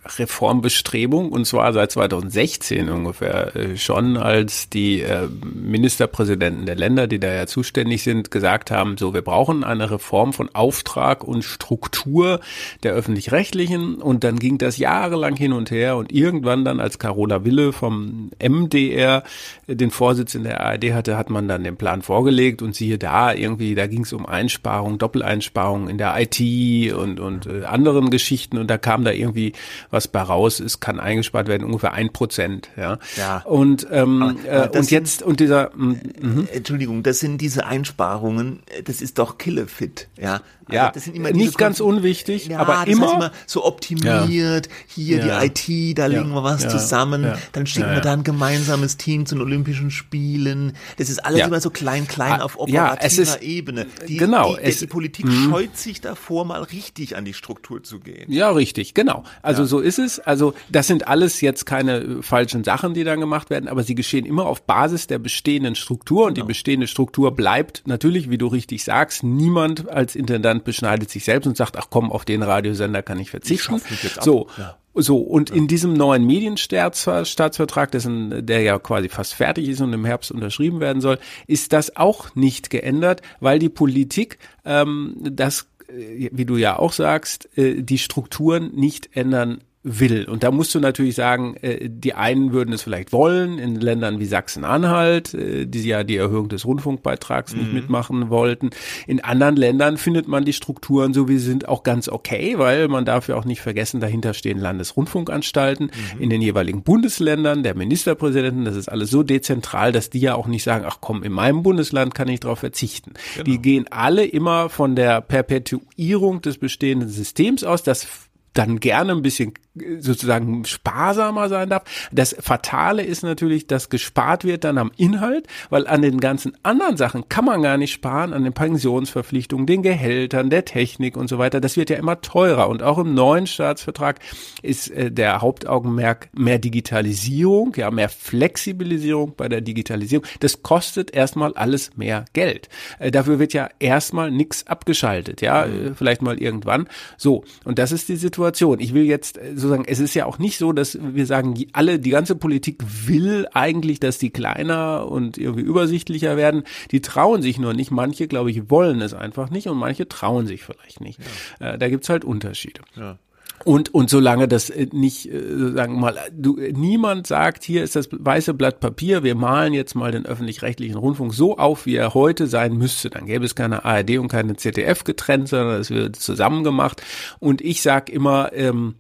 [0.06, 7.20] Reformbestrebung und zwar seit 2016 ungefähr äh, schon, als die äh, Ministerpräsidenten der Länder, die
[7.20, 12.39] da ja zuständig sind, gesagt haben, so wir brauchen eine Reform von Auftrag und Struktur
[12.84, 13.95] der öffentlich-rechtlichen.
[13.95, 15.97] Und dann ging das jahrelang hin und her.
[15.97, 19.24] Und irgendwann dann als Carola Wille vom MDR
[19.68, 22.62] den Vorsitz in der ARD hatte, hat man dann den Plan vorgelegt.
[22.62, 27.45] Und siehe da irgendwie, da ging es um Einsparungen, Doppeleinsparungen in der IT und und
[27.47, 28.58] äh, anderen Geschichten.
[28.58, 29.54] Und da kam da irgendwie
[29.91, 30.59] was bei raus.
[30.59, 32.97] Es kann eingespart werden ungefähr ein Prozent, ja.
[33.17, 33.39] Ja.
[33.45, 36.47] Und ähm, äh, und jetzt und dieser mh.
[36.53, 38.63] Entschuldigung, das sind diese Einsparungen.
[38.85, 40.41] Das ist doch Killefit, ja.
[40.70, 44.67] Also ja, das sind immer nicht ganz unwichtig, ja, aber immer, immer, so optimiert.
[44.67, 44.72] Ja.
[44.88, 45.39] Hier ja.
[45.39, 49.36] die IT, da legen wir was zusammen, dann schicken wir da ein gemeinsames Team zu
[49.36, 50.74] den Olympischen Spielen.
[50.97, 53.88] Das ist alles immer so klein, klein ah, auf operativer ist, Ebene.
[54.07, 55.49] Die, genau, die, es, die Politik mh.
[55.49, 58.32] scheut sich davor, mal richtig an die Struktur zu gehen.
[58.32, 59.24] Ja, richtig, genau.
[59.41, 60.20] Also so ist es.
[60.20, 63.95] Also das sind alles jetzt keine äh, falschen Sachen, die dann gemacht werden, aber sie
[63.95, 66.45] geschehen immer auf Basis der bestehenden Struktur und genau.
[66.45, 71.24] die bestehende Struktur bleibt natürlich, wie du richtig sagst, niemand als Intendant Land beschneidet sich
[71.24, 73.76] selbst und sagt, ach komm, auf den Radiosender kann ich verzichten.
[73.76, 74.47] Ich so.
[74.57, 74.76] Ja.
[74.95, 75.55] So, und ja.
[75.55, 80.80] in diesem neuen Medienstaatsvertrag, dessen, der ja quasi fast fertig ist und im Herbst unterschrieben
[80.80, 86.57] werden soll, ist das auch nicht geändert, weil die Politik ähm, das, äh, wie du
[86.57, 90.25] ja auch sagst, äh, die Strukturen nicht ändern will.
[90.25, 94.19] Und da musst du natürlich sagen, äh, die einen würden es vielleicht wollen, in Ländern
[94.19, 97.75] wie Sachsen-Anhalt, äh, die ja die Erhöhung des Rundfunkbeitrags nicht mhm.
[97.75, 98.71] mitmachen wollten.
[99.07, 102.89] In anderen Ländern findet man die Strukturen, so wie sie sind, auch ganz okay, weil
[102.89, 106.21] man darf ja auch nicht vergessen, dahinter stehen Landesrundfunkanstalten mhm.
[106.21, 110.47] in den jeweiligen Bundesländern, der Ministerpräsidenten, das ist alles so dezentral, dass die ja auch
[110.47, 113.13] nicht sagen, ach komm, in meinem Bundesland kann ich darauf verzichten.
[113.36, 113.45] Genau.
[113.45, 118.07] Die gehen alle immer von der Perpetuierung des bestehenden Systems aus, das
[118.53, 121.84] dann gerne ein bisschen sozusagen sparsamer sein darf.
[122.11, 126.97] Das Fatale ist natürlich, dass gespart wird dann am Inhalt, weil an den ganzen anderen
[126.97, 131.38] Sachen kann man gar nicht sparen, an den Pensionsverpflichtungen, den Gehältern, der Technik und so
[131.38, 131.61] weiter.
[131.61, 134.20] Das wird ja immer teurer und auch im neuen Staatsvertrag
[134.61, 140.26] ist äh, der Hauptaugenmerk mehr Digitalisierung, ja, mehr Flexibilisierung bei der Digitalisierung.
[140.39, 142.70] Das kostet erstmal alles mehr Geld.
[142.97, 145.88] Äh, dafür wird ja erstmal nichts abgeschaltet, ja, mhm.
[145.88, 146.88] äh, vielleicht mal irgendwann.
[147.17, 148.80] So, und das ist die Situation.
[148.80, 151.99] Ich will jetzt so sozusagen, es ist ja auch nicht so, dass wir sagen, alle,
[151.99, 156.64] die ganze Politik will eigentlich, dass die kleiner und irgendwie übersichtlicher werden.
[156.91, 157.91] Die trauen sich nur nicht.
[157.91, 161.20] Manche, glaube ich, wollen es einfach nicht und manche trauen sich vielleicht nicht.
[161.60, 161.74] Ja.
[161.74, 162.82] Äh, da gibt's halt Unterschiede.
[162.95, 163.18] Ja.
[163.66, 167.95] Und, und solange das äh, nicht, äh, sagen wir mal, du, niemand sagt, hier ist
[167.95, 172.14] das weiße Blatt Papier, wir malen jetzt mal den öffentlich-rechtlichen Rundfunk so auf, wie er
[172.14, 173.10] heute sein müsste.
[173.10, 177.01] Dann gäbe es keine ARD und keine ZDF getrennt, sondern es wird zusammen gemacht.
[177.39, 178.95] Und ich sag immer, ähm,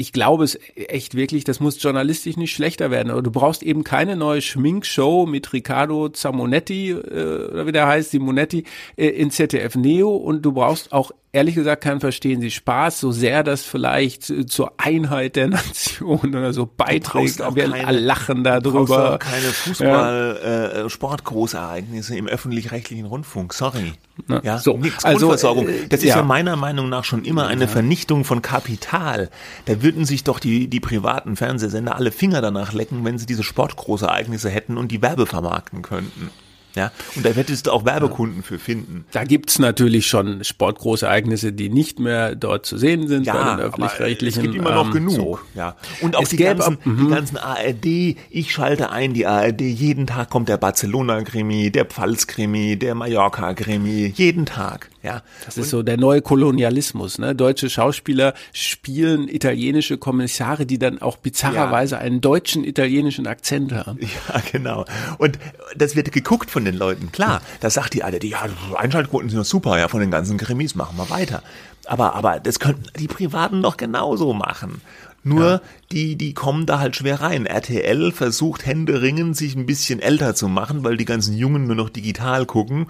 [0.00, 3.22] ich glaube es echt wirklich, das muss journalistisch nicht schlechter werden.
[3.22, 8.64] Du brauchst eben keine neue Schminkshow mit Riccardo Zamonetti, äh, oder wie der heißt, Simonetti,
[8.96, 13.12] äh, in ZDF Neo und du brauchst auch ehrlich gesagt kann verstehen Sie Spaß, so
[13.12, 17.38] sehr das vielleicht zur Einheit der Nation oder so beiträgt.
[17.54, 19.18] Wir keine, lachen darüber.
[19.18, 20.84] keine Fußball, ja.
[20.84, 23.54] äh, Sportgroßereignisse im öffentlich-rechtlichen Rundfunk.
[23.54, 23.92] Sorry.
[24.26, 24.76] Na, ja, so.
[24.76, 26.16] Nix, also, äh, das ist ja.
[26.16, 26.22] ja.
[26.22, 29.30] meiner Meinung nach schon immer eine Vernichtung von Kapital.
[29.64, 33.42] Da würden sich doch die, die privaten Fernsehsender alle Finger danach lecken, wenn sie diese
[33.42, 36.30] Sportgroßereignisse hätten und die Werbe vermarkten könnten.
[36.74, 39.04] Ja, und da hättest du auch Werbekunden für finden.
[39.12, 43.60] Da gibt's natürlich schon Sportgroßereignisse, die nicht mehr dort zu sehen sind ja, bei den
[43.66, 44.38] öffentlich-rechtlichen.
[44.38, 45.14] Es gibt immer noch ähm, genug.
[45.14, 45.38] So.
[45.54, 45.76] Ja.
[46.00, 47.10] Und auch die, gäbe, ganzen, die mhm.
[47.10, 52.94] ganzen ARD, ich schalte ein die ARD, jeden Tag kommt der Barcelona-Krimi, der Pfalz-Krimi, der
[52.94, 54.90] Mallorca-Krimi, jeden Tag.
[55.02, 55.22] Ja.
[55.44, 57.18] Das ist so der neue Kolonialismus.
[57.18, 57.34] Ne?
[57.34, 62.00] Deutsche Schauspieler spielen italienische Kommissare, die dann auch bizarrerweise ja.
[62.00, 63.98] einen deutschen italienischen Akzent haben.
[64.28, 64.84] Ja, genau.
[65.18, 65.38] Und
[65.76, 67.12] das wird geguckt von den Leuten.
[67.12, 68.44] Klar, da sagt die alle, die ja,
[68.76, 71.42] Einschaltquoten sind doch super, ja, von den ganzen Krimis machen wir weiter.
[71.86, 74.80] Aber, aber das könnten die Privaten doch genauso machen.
[75.22, 75.60] Nur ja.
[75.92, 77.46] die, die kommen da halt schwer rein.
[77.46, 81.90] RTL versucht händeringend, sich ein bisschen älter zu machen, weil die ganzen Jungen nur noch
[81.90, 82.86] digital gucken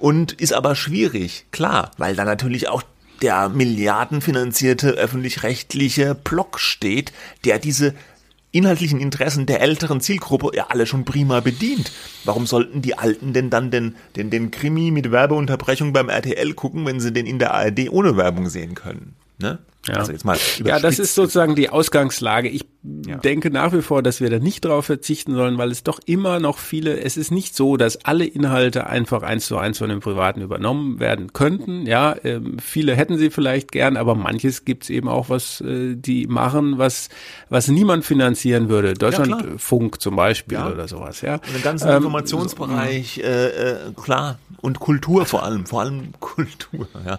[0.00, 2.82] und ist aber schwierig, klar, weil da natürlich auch
[3.22, 7.12] der milliardenfinanzierte öffentlich-rechtliche Block steht,
[7.44, 7.94] der diese
[8.52, 11.92] inhaltlichen Interessen der älteren Zielgruppe ja alle schon prima bedient.
[12.24, 16.86] Warum sollten die Alten denn dann den, den, den Krimi mit Werbeunterbrechung beim RTL gucken,
[16.86, 19.14] wenn sie den in der ARD ohne Werbung sehen können?
[19.38, 19.58] Ne?
[19.90, 19.96] Ja.
[19.96, 22.48] Also jetzt mal ja, das ist sozusagen die Ausgangslage.
[22.48, 22.64] Ich
[23.06, 23.16] ja.
[23.16, 26.38] denke nach wie vor, dass wir da nicht drauf verzichten sollen, weil es doch immer
[26.38, 30.00] noch viele, es ist nicht so, dass alle Inhalte einfach eins zu eins von den
[30.00, 31.86] Privaten übernommen werden könnten.
[31.86, 36.26] Ja, ähm, viele hätten sie vielleicht gern, aber manches gibt's eben auch, was äh, die
[36.26, 37.08] machen, was,
[37.48, 38.94] was niemand finanzieren würde.
[38.94, 40.70] Deutschlandfunk ja, zum Beispiel ja.
[40.70, 41.20] oder sowas.
[41.20, 41.34] Ja.
[41.34, 44.38] Und den ganzen ähm, Informationsbereich, so, äh, äh, klar.
[44.62, 46.86] Und Kultur vor allem, vor allem Kultur.
[47.06, 47.18] Ja.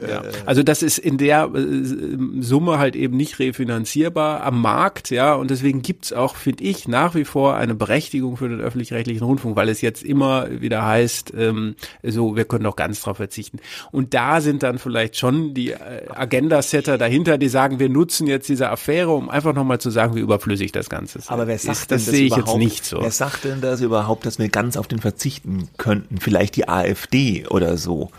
[0.00, 0.22] Ja.
[0.46, 5.50] Also das ist in der äh, Summe halt eben nicht refinanzierbar am Markt, ja, und
[5.50, 9.68] deswegen gibt's auch, finde ich, nach wie vor eine Berechtigung für den öffentlich-rechtlichen Rundfunk, weil
[9.68, 13.58] es jetzt immer wieder heißt, ähm, so, wir können doch ganz drauf verzichten.
[13.92, 18.48] Und da sind dann vielleicht schon die äh, Agenda-Setter dahinter, die sagen, wir nutzen jetzt
[18.48, 21.30] diese Affäre, um einfach nochmal zu sagen, wie überflüssig das Ganze ist.
[21.30, 23.00] Aber wer sagt ist, das, das sehe ich jetzt nicht so.
[23.00, 26.18] Wer sagt denn das überhaupt, dass wir ganz auf den verzichten könnten?
[26.18, 28.10] Vielleicht die AfD oder so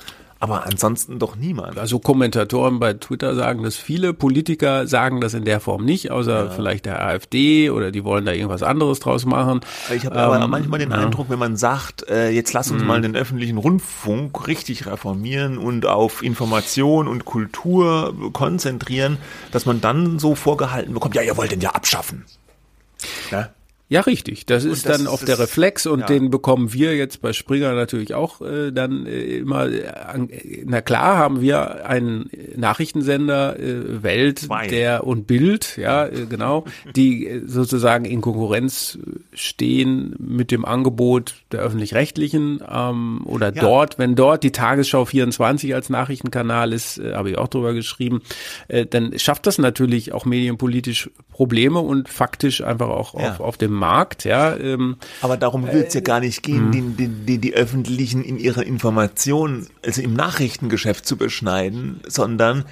[0.46, 1.80] aber ansonsten doch niemand.
[1.80, 6.46] Also Kommentatoren bei Twitter sagen das, viele Politiker sagen das in der Form nicht, außer
[6.46, 6.50] ja.
[6.52, 9.62] vielleicht der AfD oder die wollen da irgendwas anderes draus machen.
[9.92, 10.98] Ich habe ähm, aber manchmal den ja.
[10.98, 12.88] Eindruck, wenn man sagt, äh, jetzt lass uns mhm.
[12.88, 19.18] mal den öffentlichen Rundfunk richtig reformieren und auf Information und Kultur konzentrieren,
[19.52, 22.24] dass man dann so vorgehalten bekommt, ja, ihr wollt den ja abschaffen.
[23.32, 23.50] Ja?
[23.96, 24.46] Ja, richtig.
[24.46, 26.06] Das ist das, dann auf der Reflex und ja.
[26.08, 29.68] den bekommen wir jetzt bei Springer natürlich auch äh, dann äh, immer.
[29.68, 36.66] Äh, na klar haben wir einen Nachrichtensender äh, Welt, der und Bild, ja äh, genau,
[36.94, 39.00] die äh, sozusagen in Konkurrenz
[39.34, 43.62] stehen mit dem Angebot der öffentlich-rechtlichen ähm, oder ja.
[43.62, 48.24] dort, wenn dort die Tagesschau 24 als Nachrichtenkanal ist, äh, habe ich auch drüber geschrieben,
[48.68, 53.32] äh, dann schafft das natürlich auch medienpolitisch Probleme und faktisch einfach auch ja.
[53.32, 54.56] auf, auf dem Markt, ja.
[54.56, 58.38] Ähm, Aber darum will es ja gar nicht gehen, die, die, die, die Öffentlichen in
[58.38, 62.66] ihrer Information, also im Nachrichtengeschäft zu beschneiden, sondern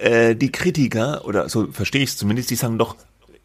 [0.00, 2.96] äh, die Kritiker, oder so verstehe ich es zumindest, die sagen doch,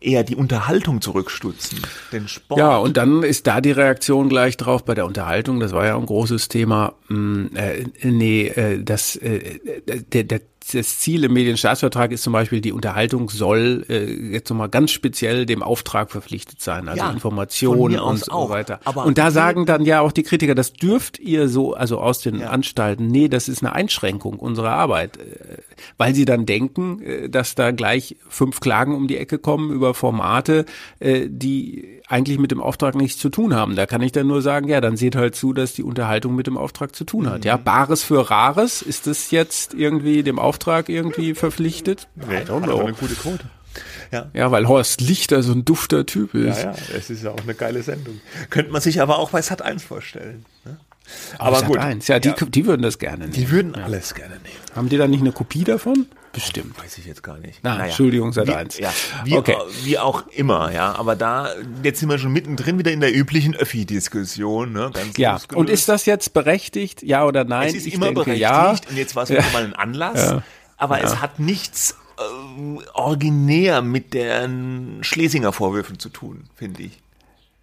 [0.01, 1.82] eher die Unterhaltung zurückstutzen,
[2.12, 2.60] den Sport.
[2.60, 5.97] Ja, und dann ist da die Reaktion gleich drauf bei der Unterhaltung, das war ja
[5.97, 9.60] ein großes Thema, hm, äh, nee, äh, das, äh,
[10.14, 10.41] der, der
[10.74, 15.45] das Ziel im Medienstaatsvertrag ist zum Beispiel, die Unterhaltung soll äh, jetzt nochmal ganz speziell
[15.45, 18.49] dem Auftrag verpflichtet sein, also ja, Informationen und so auch.
[18.49, 18.80] weiter.
[18.86, 22.20] Aber und da sagen dann ja auch die Kritiker, das dürft ihr so, also aus
[22.22, 22.49] den ja.
[22.49, 27.56] Anstalten, nee, das ist eine Einschränkung unserer Arbeit, äh, weil sie dann denken, äh, dass
[27.56, 30.66] da gleich fünf Klagen um die Ecke kommen über Formate,
[31.00, 33.76] äh, die eigentlich mit dem Auftrag nichts zu tun haben.
[33.76, 36.48] Da kann ich dann nur sagen, ja, dann seht halt zu, dass die Unterhaltung mit
[36.48, 37.46] dem Auftrag zu tun hat.
[37.46, 37.64] Ja, mhm.
[37.64, 42.08] Bares für Rares, ist das jetzt irgendwie dem Auftrag irgendwie verpflichtet?
[42.16, 42.80] Nee, I don't know.
[42.80, 43.46] eine gute Quote.
[44.12, 44.30] Ja.
[44.34, 46.64] ja, weil Horst Lichter so ein dufter Typ ist.
[46.64, 48.20] Ja, ja, es ist ja auch eine geile Sendung.
[48.50, 50.46] Könnte man sich aber auch bei Sat 1 vorstellen.
[51.38, 51.78] Aber, aber gut.
[51.78, 52.36] 1, ja, die, ja.
[52.36, 53.34] die würden das gerne nehmen.
[53.34, 54.55] Die würden alles gerne nehmen.
[54.76, 56.07] Haben die da nicht eine Kopie davon?
[56.32, 56.76] Bestimmt.
[56.78, 57.60] Oh, weiß ich jetzt gar nicht.
[57.64, 57.86] Na, naja.
[57.86, 58.78] Entschuldigung, seit eins.
[58.78, 58.93] Ja,
[59.24, 59.55] wie, okay.
[59.84, 60.95] wie auch immer, ja.
[60.95, 61.49] Aber da,
[61.84, 64.91] jetzt sind wir schon mittendrin wieder in der üblichen Öffi-Diskussion, ne?
[64.93, 65.34] Ganz ja.
[65.34, 65.60] Losgelöst.
[65.60, 67.01] Und ist das jetzt berechtigt?
[67.01, 67.70] Ja oder nein?
[67.70, 68.41] Es ist ich immer denke, berechtigt.
[68.41, 68.72] Ja.
[68.72, 69.43] Und jetzt war es ja.
[69.53, 70.32] mal ein Anlass.
[70.32, 70.43] Ja.
[70.78, 71.05] Aber ja.
[71.05, 77.01] es hat nichts äh, originär mit den Schlesinger Vorwürfen zu tun, finde ich.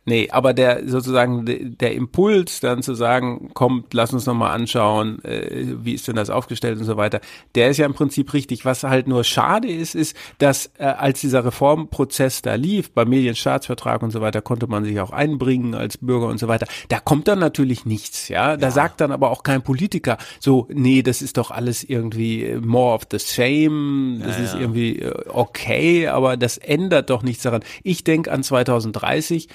[0.09, 1.44] Nee, aber der sozusagen
[1.78, 6.30] der Impuls dann zu sagen, kommt, lass uns nochmal anschauen, äh, wie ist denn das
[6.30, 7.20] aufgestellt und so weiter,
[7.57, 8.64] der ist ja im Prinzip richtig.
[8.64, 14.00] Was halt nur schade ist, ist, dass äh, als dieser Reformprozess da lief, beim Medienstaatsvertrag
[14.04, 16.68] und so weiter, konnte man sich auch einbringen als Bürger und so weiter.
[16.88, 18.57] Da kommt dann natürlich nichts, ja.
[18.57, 18.70] Da ja.
[18.70, 23.02] sagt dann aber auch kein Politiker so, nee, das ist doch alles irgendwie more of
[23.11, 24.61] the same, das ja, ist ja.
[24.61, 27.64] irgendwie äh, okay, aber das ändert doch nichts daran.
[27.82, 29.48] Ich denke an 2030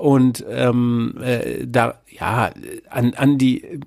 [0.00, 2.50] und ähm, äh, da ja
[2.88, 3.80] an, an die äh,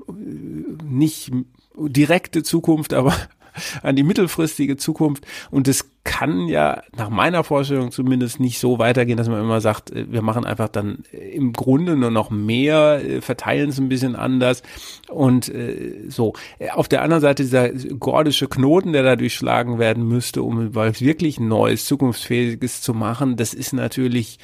[0.83, 1.31] nicht
[1.75, 3.13] direkte Zukunft, aber
[3.83, 5.25] an die mittelfristige Zukunft.
[5.49, 9.91] Und es kann ja nach meiner Vorstellung zumindest nicht so weitergehen, dass man immer sagt,
[9.91, 14.15] äh, wir machen einfach dann im Grunde nur noch mehr, äh, verteilen es ein bisschen
[14.15, 14.61] anders
[15.09, 16.33] und äh, so.
[16.73, 21.85] Auf der anderen Seite dieser gordische Knoten, der da durchschlagen werden müsste, um wirklich Neues,
[21.85, 24.37] Zukunftsfähiges zu machen, das ist natürlich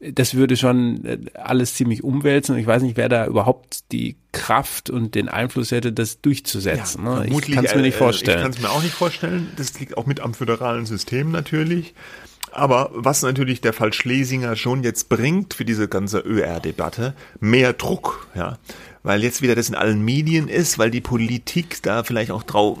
[0.00, 2.54] das würde schon äh, alles ziemlich umwälzen.
[2.54, 7.04] Und ich weiß nicht, wer da überhaupt die Kraft und den Einfluss hätte, das durchzusetzen.
[7.04, 7.26] Ja, ne?
[7.26, 8.38] Ich kann es mir nicht vorstellen.
[8.38, 9.48] Ich kann es mir auch nicht vorstellen.
[9.56, 11.94] Das liegt auch mit am föderalen System natürlich.
[12.50, 18.28] Aber was natürlich der Fall Schlesinger schon jetzt bringt für diese ganze ÖR-Debatte, mehr Druck,
[18.34, 18.58] ja.
[19.04, 22.78] Weil jetzt wieder das in allen Medien ist, weil die Politik da vielleicht auch drauf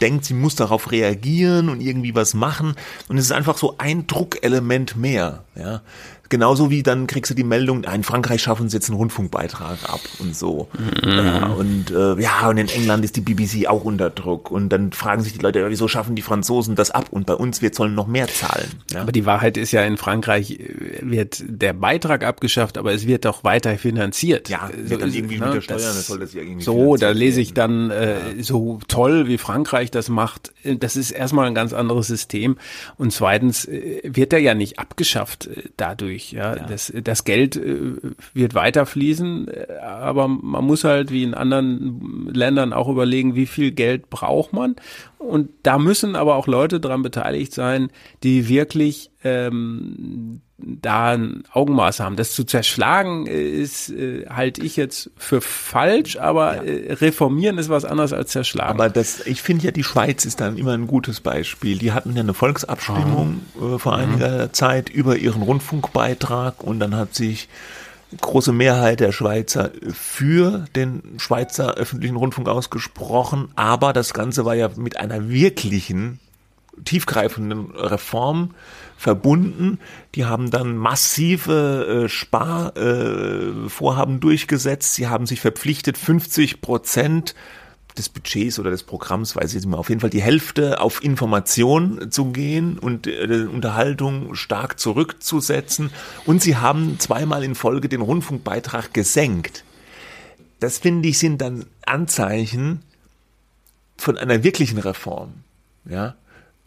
[0.00, 2.76] denkt, sie muss darauf reagieren und irgendwie was machen.
[3.08, 5.44] Und es ist einfach so ein Druckelement mehr.
[5.56, 5.82] Ja,
[6.28, 10.00] Genauso wie dann kriegst du die Meldung, in Frankreich schaffen sie jetzt einen Rundfunkbeitrag ab
[10.18, 10.68] und so.
[10.72, 11.10] Mhm.
[11.10, 14.50] Ja, und äh, ja, und in England ist die BBC auch unter Druck.
[14.50, 17.06] Und dann fragen sich die Leute, ja, wieso schaffen die Franzosen das ab?
[17.10, 18.68] Und bei uns, wir sollen noch mehr zahlen.
[18.90, 19.02] Ja?
[19.02, 23.26] Aber die Wahrheit ist ja, in Frankreich äh, wird der Beitrag abgeschafft, aber es wird
[23.26, 24.48] doch weiter finanziert.
[24.48, 27.52] Ja, wird dann irgendwie ne, steuern, das soll das ja irgendwie So, da lese ich
[27.52, 28.42] dann äh, ja.
[28.42, 30.52] so toll, wie Frankreich das macht.
[30.64, 32.56] Das ist erstmal ein ganz anderes System.
[32.96, 36.32] Und zweitens äh, wird er ja nicht abgeschafft äh, dadurch durch.
[36.32, 36.64] Ja, ja.
[36.64, 37.96] Das, das Geld äh,
[38.32, 43.46] wird weiter fließen, äh, aber man muss halt wie in anderen Ländern auch überlegen, wie
[43.46, 44.76] viel Geld braucht man.
[45.18, 47.88] Und da müssen aber auch Leute dran beteiligt sein,
[48.22, 52.16] die wirklich ähm, da ein Augenmaß haben.
[52.16, 56.62] Das zu zerschlagen ist, äh, halte ich jetzt für falsch, aber ja.
[56.62, 58.70] äh, reformieren ist was anderes als zerschlagen.
[58.70, 61.78] Aber das, ich finde ja, die Schweiz ist dann immer ein gutes Beispiel.
[61.78, 63.74] Die hatten ja eine Volksabstimmung mhm.
[63.74, 64.52] äh, vor einiger mhm.
[64.52, 67.48] Zeit über ihren Rundfunkbeitrag und dann hat sich
[68.20, 74.70] große Mehrheit der Schweizer für den Schweizer öffentlichen Rundfunk ausgesprochen, aber das Ganze war ja
[74.76, 76.20] mit einer wirklichen
[76.84, 78.50] tiefgreifenden Reform
[78.96, 79.78] verbunden.
[80.14, 84.94] Die haben dann massive äh, Sparvorhaben äh, durchgesetzt.
[84.94, 87.34] Sie haben sich verpflichtet, 50 Prozent
[87.96, 91.02] des Budgets oder des Programms, weiß ich nicht mehr, auf jeden Fall die Hälfte auf
[91.02, 95.90] Information zu gehen und äh, Unterhaltung stark zurückzusetzen.
[96.26, 99.64] Und sie haben zweimal in Folge den Rundfunkbeitrag gesenkt.
[100.60, 102.82] Das finde ich sind dann Anzeichen
[103.96, 105.32] von einer wirklichen Reform.
[105.88, 106.16] Ja,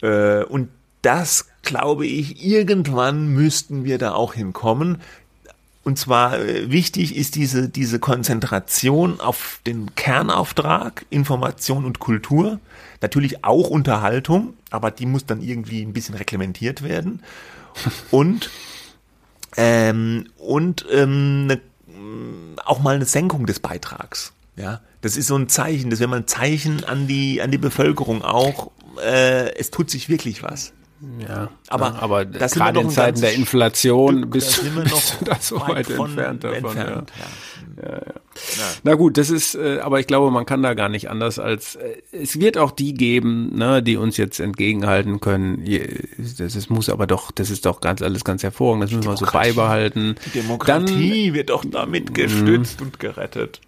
[0.00, 0.70] äh, und
[1.02, 5.02] das glaube ich, irgendwann müssten wir da auch hinkommen.
[5.84, 12.58] Und zwar äh, wichtig ist diese, diese Konzentration auf den Kernauftrag, Information und Kultur.
[13.00, 17.22] Natürlich auch Unterhaltung, aber die muss dann irgendwie ein bisschen reglementiert werden.
[18.10, 18.50] Und,
[19.56, 21.60] ähm, und ähm, ne,
[22.64, 24.32] auch mal eine Senkung des Beitrags.
[24.56, 27.58] Ja, das ist so ein Zeichen, das wäre mal ein Zeichen an die, an die
[27.58, 28.72] Bevölkerung auch.
[29.04, 30.72] Äh, es tut sich wirklich was.
[31.18, 35.36] Ja, aber, ja, aber gerade in Zeiten der Inflation Stück, bist, du, bist du da
[35.40, 36.76] so weit, weit entfernt davon.
[36.76, 37.24] Entfernt, ja.
[37.82, 38.00] Ja.
[38.82, 41.76] Na gut, das ist, äh, aber ich glaube, man kann da gar nicht anders als,
[41.76, 45.64] äh, es wird auch die geben, ne, die uns jetzt entgegenhalten können.
[46.38, 49.16] Das ist, muss aber doch, das ist doch ganz alles ganz hervorragend, das müssen wir
[49.16, 50.16] so beibehalten.
[50.26, 53.60] Die Demokratie Dann, wird doch damit gestützt und gerettet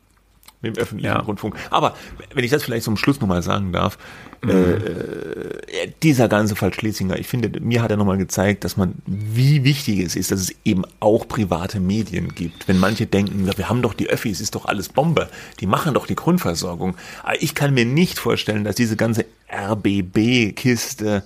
[0.61, 1.21] mit dem öffentlichen ja.
[1.21, 1.57] Rundfunk.
[1.71, 1.95] Aber
[2.35, 3.99] wenn ich das vielleicht zum Schluss nochmal sagen darf,
[4.43, 4.51] mhm.
[4.51, 9.65] äh, dieser ganze Fall Schlesinger, ich finde, mir hat er nochmal gezeigt, dass man, wie
[9.65, 12.69] wichtig es ist, dass es eben auch private Medien gibt.
[12.69, 15.29] Wenn manche denken, wir haben doch die Öffis, ist doch alles Bombe,
[15.61, 16.97] die machen doch die Grundversorgung.
[17.23, 21.25] Aber ich kann mir nicht vorstellen, dass diese ganze RBB-Kiste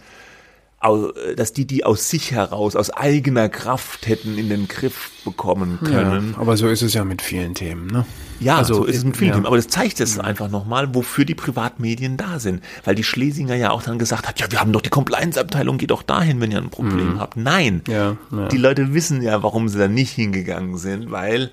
[1.37, 6.33] dass die die aus sich heraus, aus eigener Kraft hätten in den Griff bekommen können.
[6.33, 8.05] Ja, aber so ist es ja mit vielen Themen, ne?
[8.41, 9.35] Ja, also, so ist es mit vielen ja.
[9.35, 9.47] Themen.
[9.47, 12.63] Aber das zeigt es einfach nochmal, wofür die Privatmedien da sind.
[12.85, 15.91] Weil die Schlesinger ja auch dann gesagt hat, ja, wir haben doch die Compliance-Abteilung, geht
[15.91, 17.21] doch dahin, wenn ihr ein Problem mhm.
[17.21, 17.37] habt.
[17.37, 17.83] Nein.
[17.89, 18.49] Ja, ja.
[18.49, 21.51] Die Leute wissen ja, warum sie da nicht hingegangen sind, weil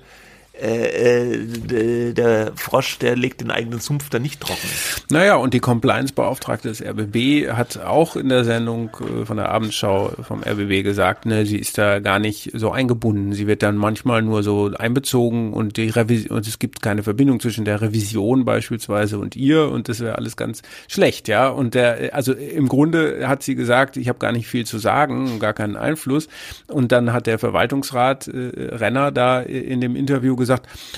[0.54, 4.68] äh, äh, der Frosch, der legt den eigenen Sumpf da nicht trocken.
[5.10, 10.12] Naja, und die Compliance-Beauftragte des RBB hat auch in der Sendung äh, von der Abendschau
[10.22, 13.32] vom RBB gesagt, ne, sie ist da gar nicht so eingebunden.
[13.32, 17.40] Sie wird dann manchmal nur so einbezogen und die Revision, und es gibt keine Verbindung
[17.40, 21.48] zwischen der Revision beispielsweise und ihr und das wäre alles ganz schlecht, ja.
[21.48, 25.40] Und der, also im Grunde hat sie gesagt, ich habe gar nicht viel zu sagen,
[25.40, 26.28] gar keinen Einfluss.
[26.68, 30.41] Und dann hat der Verwaltungsrat äh, Renner da in dem Interview gesagt,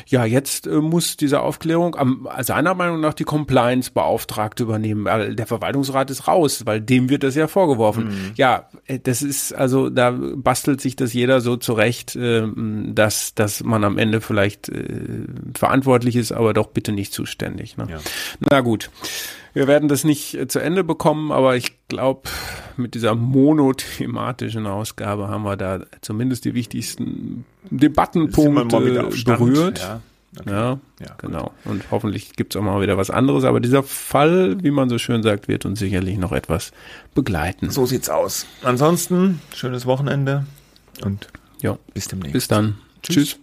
[0.07, 5.05] ja, jetzt äh, muss diese Aufklärung am, seiner Meinung nach die Compliance-Beauftragte übernehmen.
[5.37, 8.07] Der Verwaltungsrat ist raus, weil dem wird das ja vorgeworfen.
[8.07, 8.33] Mhm.
[8.37, 13.63] Ja, äh, das ist, also da bastelt sich das jeder so zurecht, äh, dass, dass
[13.65, 17.77] man am Ende vielleicht äh, verantwortlich ist, aber doch bitte nicht zuständig.
[17.77, 17.87] Ne?
[17.91, 17.99] Ja.
[18.41, 18.91] Na gut.
[19.55, 22.29] Wir werden das nicht äh, zu Ende bekommen, aber ich glaube,
[22.77, 29.79] mit dieser monothematischen Ausgabe haben wir da zumindest die wichtigsten Debattenpunkte berührt.
[29.79, 30.01] Ja.
[30.41, 30.51] Okay.
[30.51, 31.53] Ja, ja, genau.
[31.65, 33.45] Und hoffentlich gibt's auch mal wieder was anderes.
[33.45, 36.73] Aber dieser Fall, wie man so schön sagt, wird uns sicherlich noch etwas
[37.15, 37.71] begleiten.
[37.71, 38.45] So sieht's aus.
[38.65, 40.45] Ansonsten, schönes Wochenende
[41.05, 41.29] und
[41.61, 41.79] ja.
[41.95, 42.33] bis demnächst.
[42.33, 42.79] Bis dann.
[43.05, 43.15] Tschüss.
[43.15, 43.39] Tschüss.